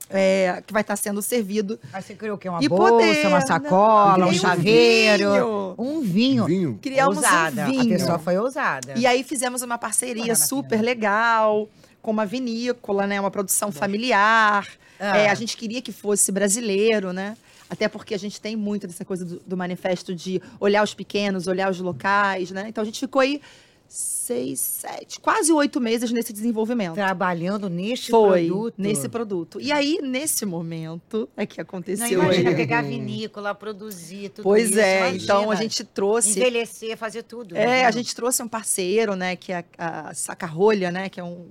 [0.09, 1.79] é, que vai estar sendo servido.
[1.93, 2.49] Aí você criou o quê?
[2.49, 3.45] Uma E bolsa, poder, uma né?
[3.45, 5.29] sacola, um Criei um chaveiro.
[5.31, 5.75] vinho.
[5.77, 6.45] Um vinho.
[6.45, 6.79] Vinho?
[6.81, 7.63] Criamos ousada.
[7.63, 7.81] um vinho.
[7.95, 8.93] A pessoa foi ousada.
[8.97, 11.69] E aí fizemos uma parceria super legal
[12.01, 13.19] com uma vinícola, né?
[13.19, 14.67] Uma produção familiar.
[14.99, 15.17] Ah.
[15.17, 17.37] É, a gente queria que fosse brasileiro, né?
[17.69, 21.47] Até porque a gente tem muito dessa coisa do, do manifesto de olhar os pequenos,
[21.47, 22.65] olhar os locais, né?
[22.67, 23.41] Então a gente ficou aí
[23.89, 26.93] seis, sete, quase oito meses nesse desenvolvimento.
[26.93, 28.75] Trabalhando neste Foi, produto.
[28.77, 29.59] nesse produto.
[29.59, 32.55] E aí, nesse momento, é que Não, aconteceu imagina aí.
[32.55, 34.79] pegar vinícola, produzir tudo Pois isso.
[34.79, 35.23] é, imagina.
[35.23, 37.57] então a gente trouxe Envelhecer, fazer tudo.
[37.57, 37.85] É, né?
[37.85, 41.47] a gente trouxe um parceiro, né, que é a, a Sacarrolha, né, que é um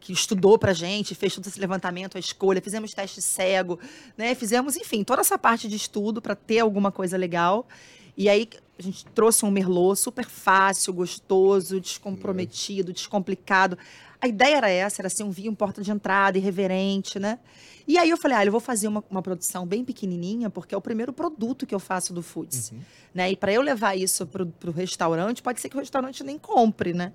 [0.00, 3.78] que estudou pra gente, fez todo esse levantamento, a escolha, fizemos teste cego,
[4.16, 7.68] né, fizemos, enfim, toda essa parte de estudo para ter alguma coisa legal.
[8.16, 8.48] E aí
[8.82, 13.78] a gente trouxe um merlot super fácil, gostoso, descomprometido, descomplicado.
[14.20, 17.38] A ideia era essa, era ser um vinho porta de entrada, irreverente, né?
[17.86, 20.78] E aí eu falei, ah, eu vou fazer uma, uma produção bem pequenininha, porque é
[20.78, 22.72] o primeiro produto que eu faço do Foods.
[23.14, 23.32] Né?
[23.32, 26.92] E para eu levar isso pro, pro restaurante, pode ser que o restaurante nem compre,
[26.92, 27.12] né?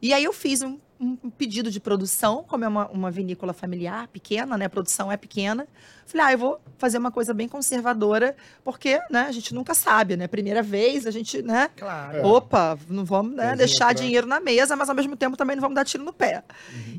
[0.00, 0.78] E aí eu fiz um,
[1.22, 4.64] um pedido de produção, como é uma, uma vinícola familiar, pequena, né?
[4.64, 5.66] A produção é pequena.
[6.06, 10.16] Falei, ah, eu vou fazer uma coisa bem conservadora, porque, né, a gente nunca sabe,
[10.16, 10.26] né?
[10.26, 11.70] Primeira vez, a gente, né?
[11.76, 12.18] Claro.
[12.18, 12.24] É.
[12.24, 14.00] Opa, não vamos né, Pezinho deixar atrás.
[14.00, 16.42] dinheiro na mesa, mas ao mesmo tempo também não vamos dar tiro no pé.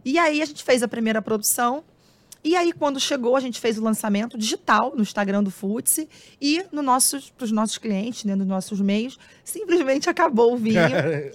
[0.04, 1.84] E aí a gente fez a primeira produção.
[2.46, 6.08] E aí, quando chegou, a gente fez o lançamento digital no Instagram do Futsi
[6.40, 10.80] e no nossos, para os nossos clientes, né, nos nossos meios, simplesmente acabou o vinho.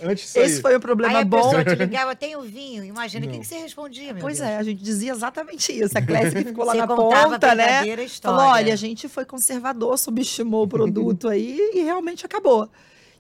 [0.05, 0.37] Antes.
[0.37, 1.43] Esse foi o Aí problema a bom.
[1.43, 2.85] pessoa te ligava, tem o vinho.
[2.85, 4.49] Imagina, o que, que você respondia, meu Pois Deus?
[4.51, 5.99] é, a gente dizia exatamente isso.
[5.99, 8.05] A Clécia que ficou lá Você na a ponta, né?
[8.05, 8.39] história.
[8.39, 12.71] Falou: olha, a gente foi conservador, subestimou o produto aí e realmente acabou.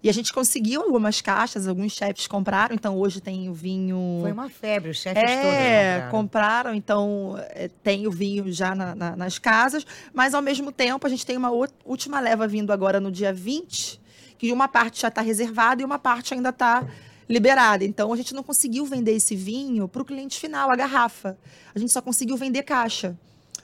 [0.02, 4.18] E a gente conseguiu algumas caixas, alguns chefes compraram, então hoje tem o vinho.
[4.22, 6.10] Foi uma febre, os chefes É, todos compraram.
[6.10, 9.84] compraram, então é, tem o vinho já na- na- nas casas,
[10.14, 11.50] mas ao mesmo tempo a gente tem uma
[11.84, 14.00] última leva vindo agora no dia 20,
[14.38, 16.82] que uma parte já está reservada e uma parte ainda está
[17.28, 17.84] liberada.
[17.84, 21.36] Então a gente não conseguiu vender esse vinho para o cliente final, a garrafa.
[21.74, 23.14] A gente só conseguiu vender caixa.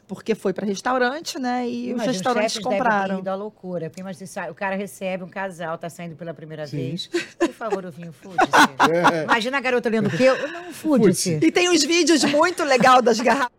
[0.07, 1.69] Porque foi para restaurante, né?
[1.69, 3.19] E Imagina, os restaurantes ter compraram.
[3.19, 3.91] ido à loucura.
[3.91, 6.77] Porque imagina, o cara recebe um casal, tá saindo pela primeira Sim.
[6.77, 7.07] vez.
[7.39, 8.37] Por favor, o vinho Food.
[8.89, 9.25] É.
[9.25, 10.27] Imagina a garota lendo o quê?
[10.33, 10.73] Não.
[10.73, 11.41] Food-se.
[11.43, 13.56] E tem uns vídeos muito legal das garrafas.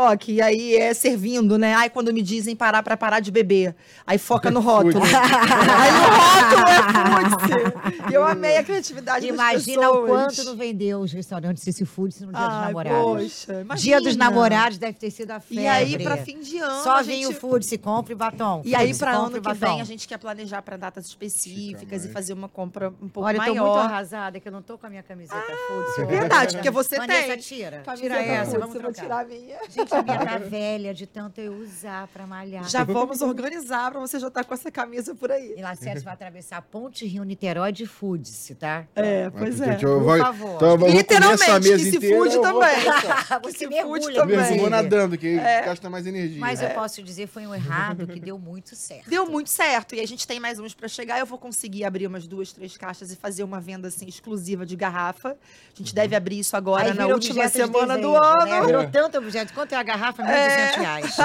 [0.00, 1.74] Ó, que aí é servindo, né?
[1.74, 3.74] Ai, quando me dizem parar pra parar de beber.
[4.06, 5.02] Aí foca no rótulo.
[5.02, 8.10] aí o rótulo é putz.
[8.10, 12.14] E eu amei a criatividade Imagina das o quanto não vendeu os restaurantes esse Food
[12.24, 13.02] no Dia dos Namorados.
[13.02, 14.00] poxa, Dia imagina.
[14.02, 15.64] dos Namorados deve ter sido a febre.
[15.64, 16.82] E aí, pra fim de ano.
[16.84, 17.40] Só a vinho gente...
[17.40, 18.62] Food, se compra e batom.
[18.64, 19.58] E aí, Food, pra ano e que batom.
[19.58, 23.38] vem, a gente quer planejar pra datas específicas e fazer uma compra um pouco Olha,
[23.38, 23.66] eu tô maior.
[23.74, 26.02] muito arrasada que eu não tô com a minha camiseta Food.
[26.02, 27.38] é verdade, porque você Vanessa, tem.
[27.38, 27.80] tira.
[27.84, 29.02] Camiseta Tira essa, Food, vamos vou trocar.
[29.02, 29.56] tirar a minha.
[29.68, 32.68] Gente, Gente, a minha tá velha de tanto eu usar pra malhar.
[32.68, 35.54] Já vamos organizar pra você já estar com essa camisa por aí.
[35.56, 38.84] E Lacerda vai atravessar a Ponte Rio Niterói de Foods, tá?
[38.94, 39.76] É, pois é.
[39.76, 40.56] Por favor.
[40.56, 42.68] Então, vou comer essa Literalmente, mesa que se inteira, fude também.
[43.42, 44.58] Você se mergulha fude também.
[44.58, 46.40] Vou nadando, que gasta mais energia.
[46.40, 49.08] Mas eu posso dizer, foi um errado que deu muito certo.
[49.08, 49.94] Deu muito certo.
[49.94, 51.18] E a gente tem mais uns pra chegar.
[51.18, 54.76] Eu vou conseguir abrir umas duas, três caixas e fazer uma venda assim exclusiva de
[54.76, 55.30] garrafa.
[55.30, 58.44] A gente deve abrir isso agora Aí na última objeto de semana do desejo, ano.
[58.46, 58.66] Né?
[58.66, 59.52] Virou tanto objeto.
[59.54, 60.22] Quanto é a garrafa?
[60.22, 61.16] 1.200 reais.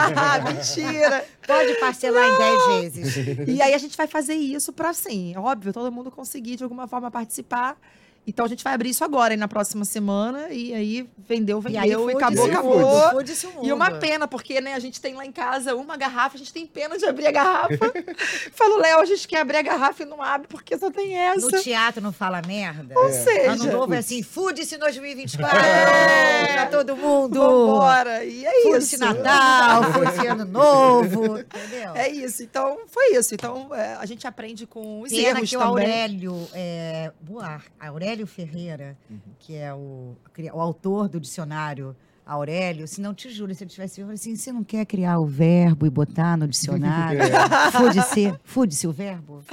[0.53, 1.25] Mentira!
[1.45, 3.47] Pode parcelar em 10 vezes.
[3.47, 6.87] E aí a gente vai fazer isso pra, assim, óbvio, todo mundo conseguir de alguma
[6.87, 7.77] forma participar.
[8.26, 10.49] Então a gente vai abrir isso agora, aí na próxima semana.
[10.49, 12.80] E aí vendeu, E aí, vendeu, e, acabou, acabou.
[12.80, 13.13] mundo,
[13.55, 13.67] mundo.
[13.67, 16.53] E uma pena, porque né, a gente tem lá em casa uma garrafa, a gente
[16.53, 17.78] tem pena de abrir a garrafa.
[18.53, 21.49] Falo, Léo, a gente quer abrir a garrafa e não abre porque só tem essa.
[21.49, 22.97] No teatro não fala merda?
[22.97, 26.53] Ou seja, Ano novo é assim, food-se 2024 É.
[26.53, 27.39] pra todo mundo.
[27.39, 28.24] vambora.
[28.24, 29.03] E é Food-se isso.
[29.03, 31.93] Natal, food-se Ano Novo, entendeu?
[31.95, 32.43] É isso.
[32.43, 33.34] Então, foi isso.
[33.34, 35.71] Então, é, a gente aprende com os Pena erros que o também.
[35.86, 38.97] Aurélio é, Buar, Aurélio Ferreira,
[39.39, 40.16] que é o,
[40.53, 41.95] o autor do dicionário
[42.26, 44.86] Aurélio, se não te juro, se ele tivesse vivo, eu falei assim, você não quer
[44.86, 47.20] criar o verbo e botar no dicionário?
[47.72, 49.43] Fude-se, fude-se o verbo?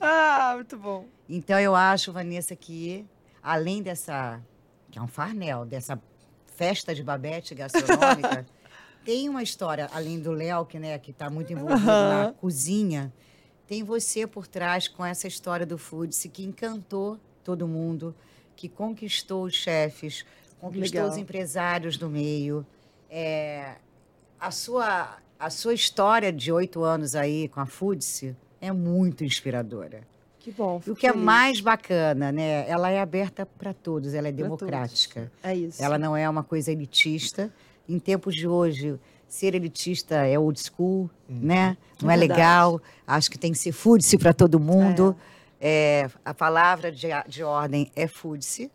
[0.00, 1.06] Ah, muito bom.
[1.28, 3.06] Então eu acho, Vanessa, que
[3.40, 4.40] além dessa,
[4.90, 6.00] que é um farnel, dessa
[6.56, 8.44] festa de babete gastronômica,
[9.04, 12.32] tem uma história, além do Léo, que né, que está muito envolvido na Aham.
[12.32, 13.12] cozinha,
[13.68, 18.12] tem você por trás com essa história do Foodice que encantou todo mundo,
[18.56, 20.26] que conquistou os chefes,
[20.60, 21.08] conquistou Legal.
[21.08, 22.66] os empresários do meio.
[23.08, 23.76] É,
[24.40, 30.00] a, sua, a sua história de oito anos aí com a Foodice é muito inspiradora.
[30.40, 30.82] Que bom.
[30.84, 31.24] E o que é feliz.
[31.24, 32.68] mais bacana, né?
[32.68, 35.30] Ela é aberta para todos, ela é Pra democrática.
[35.40, 35.80] É isso.
[35.80, 37.52] Ela não é uma coisa elitista.
[37.88, 41.76] Em tempos de hoje, ser elitista é old school, né?
[42.02, 42.80] Não é, É legal.
[43.06, 45.16] Acho que tem que ser food-se para todo mundo.
[45.32, 45.35] É,
[46.24, 48.70] a palavra de, de ordem é food-se.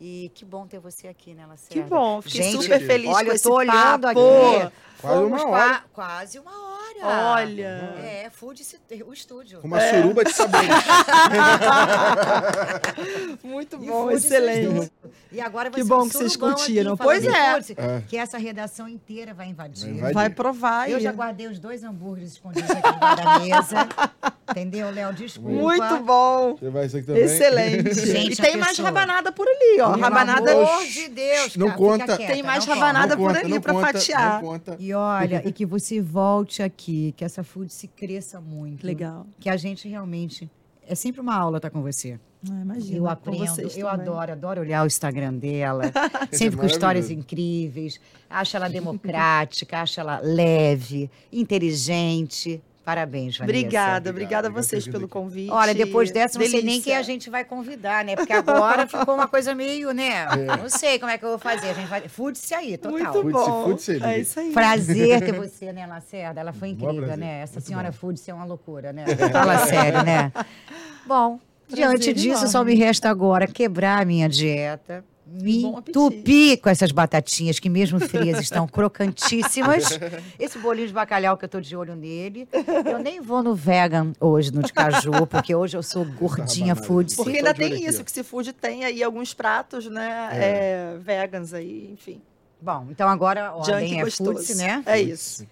[0.00, 1.74] E que bom ter você aqui, né, Lacerda?
[1.74, 2.22] Que bom.
[2.22, 4.18] Fiquei Gente, super feliz olha, com eu esse tô olhando papo.
[4.18, 4.72] aqui.
[5.00, 5.48] Quase uma hora.
[5.48, 6.80] qua- quase uma hora.
[7.02, 7.94] Olha.
[8.02, 9.60] É, food-se o estúdio.
[9.60, 10.68] Com uma suruba de sabores.
[13.42, 14.90] Muito bom, excelente.
[15.32, 16.94] E agora vai Que ser bom um que vocês curtiram.
[16.94, 17.58] aqui, Pois é.
[17.76, 18.02] É.
[18.08, 19.84] Que essa redação inteira vai invadir.
[19.86, 20.14] Vai invadir.
[20.14, 21.02] Vai provar Eu aí.
[21.02, 23.88] já guardei os dois hambúrgueres escondidos aqui embaixo da mesa.
[24.50, 25.12] Entendeu, Léo?
[25.12, 25.50] Desculpa.
[25.52, 26.56] Muito bom.
[26.56, 27.22] Você vai aqui também?
[27.22, 27.94] Excelente.
[27.94, 29.90] Gente, e tem mais rabanada por ali, ó.
[29.92, 30.50] Pelo rabanada.
[30.52, 32.16] amor de Deus, Não cara, conta.
[32.16, 34.42] quieta, Tem mais rabanada Não por ali conta, fatiar.
[34.42, 34.76] Não conta.
[34.80, 38.86] E olha, e que você volte aqui, que essa food se cresça muito.
[38.86, 39.26] Legal.
[39.38, 40.50] Que a gente realmente.
[40.86, 42.18] É sempre uma aula estar com você.
[42.50, 42.96] Ah, imagina.
[42.96, 44.06] Eu com aprendo, vocês eu também.
[44.06, 45.84] adoro, adoro olhar o Instagram dela.
[46.32, 48.00] sempre com histórias incríveis.
[48.28, 52.62] Acho ela democrática, acho ela leve, inteligente.
[52.90, 53.44] Parabéns, Vanessa.
[53.44, 55.48] Obrigada, obrigada a vocês pelo convite.
[55.52, 56.82] Olha, depois dessa, não sei nem Delícia.
[56.82, 58.16] quem a gente vai convidar, né?
[58.16, 60.26] Porque agora ficou uma coisa meio, né?
[60.60, 61.68] Não sei como é que eu vou fazer.
[61.70, 62.08] A gente vai.
[62.08, 62.98] Fude-se aí, total.
[62.98, 63.64] Muito Fude-se, bom.
[63.64, 64.20] fude-se, é Lili.
[64.22, 64.50] isso aí.
[64.52, 66.40] Prazer ter você, né, Lacerda?
[66.40, 67.16] Ela foi incrível, prazer.
[67.18, 67.42] né?
[67.42, 67.92] Essa Muito senhora.
[67.92, 69.04] Fude-se é uma loucura, né?
[69.30, 70.32] Fala sério, né?
[71.06, 71.38] Bom,
[71.68, 72.72] diante disso, só enorme.
[72.74, 75.04] me resta agora quebrar a minha dieta.
[75.30, 79.98] Me entupir com essas batatinhas que, mesmo frias, estão crocantíssimas.
[80.38, 82.48] Esse bolinho de bacalhau que eu tô de olho nele.
[82.84, 86.86] Eu nem vou no vegan hoje, no de caju, porque hoje eu sou gordinha rabanada.
[86.86, 87.16] food.
[87.16, 90.30] Porque ainda olho tem aqui, isso, que se food tem aí alguns pratos, né?
[90.32, 92.20] é, vegans aí, enfim.
[92.60, 94.46] Bom, então agora a ordem é gostoso.
[94.46, 94.82] food, né?
[94.84, 95.46] É isso.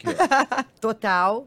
[0.80, 1.46] Total.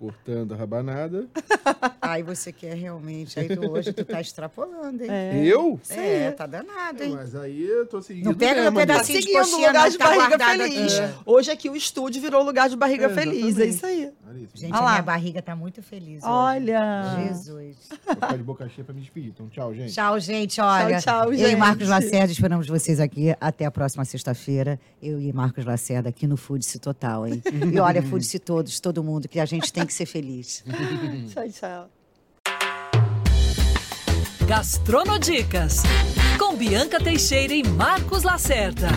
[0.00, 1.26] Cortando a rabanada.
[2.00, 3.38] Aí você quer realmente.
[3.38, 5.10] Aí tu, hoje tu tá extrapolando, hein?
[5.10, 5.44] É.
[5.44, 5.78] Eu?
[5.90, 7.12] É, tá danado, hein?
[7.14, 8.24] Mas aí eu tô seguindo.
[8.24, 10.98] Não pega meu pedacinho de o coxinha, lugar de tá barriga feliz.
[10.98, 11.14] aqui.
[11.26, 13.58] Hoje aqui o estúdio virou lugar de barriga É, feliz.
[13.58, 14.10] É isso aí.
[14.26, 14.48] Olha.
[14.54, 14.90] Gente, Ah a lá.
[14.92, 16.22] minha barriga tá muito feliz.
[16.22, 16.32] hoje.
[16.32, 17.26] Olha.
[17.28, 17.76] Jesus.
[18.06, 19.30] Vou ficar de boca cheia pra me despedir.
[19.30, 19.92] Então, tchau, gente.
[19.92, 20.60] Tchau, gente.
[20.60, 21.56] Olha, tchau, eu e gente.
[21.56, 24.80] Marcos Lacerda esperamos vocês aqui até a próxima sexta-feira.
[25.02, 27.42] Eu e Marcos Lacerda aqui no Foodice Total, hein?
[27.72, 30.64] E olha, Foodice todos, todo mundo, que a gente tem que ser feliz.
[31.32, 31.90] Tchau, tchau.
[34.46, 35.82] Gastronodicas
[36.38, 38.88] com Bianca Teixeira e Marcos Lacerda.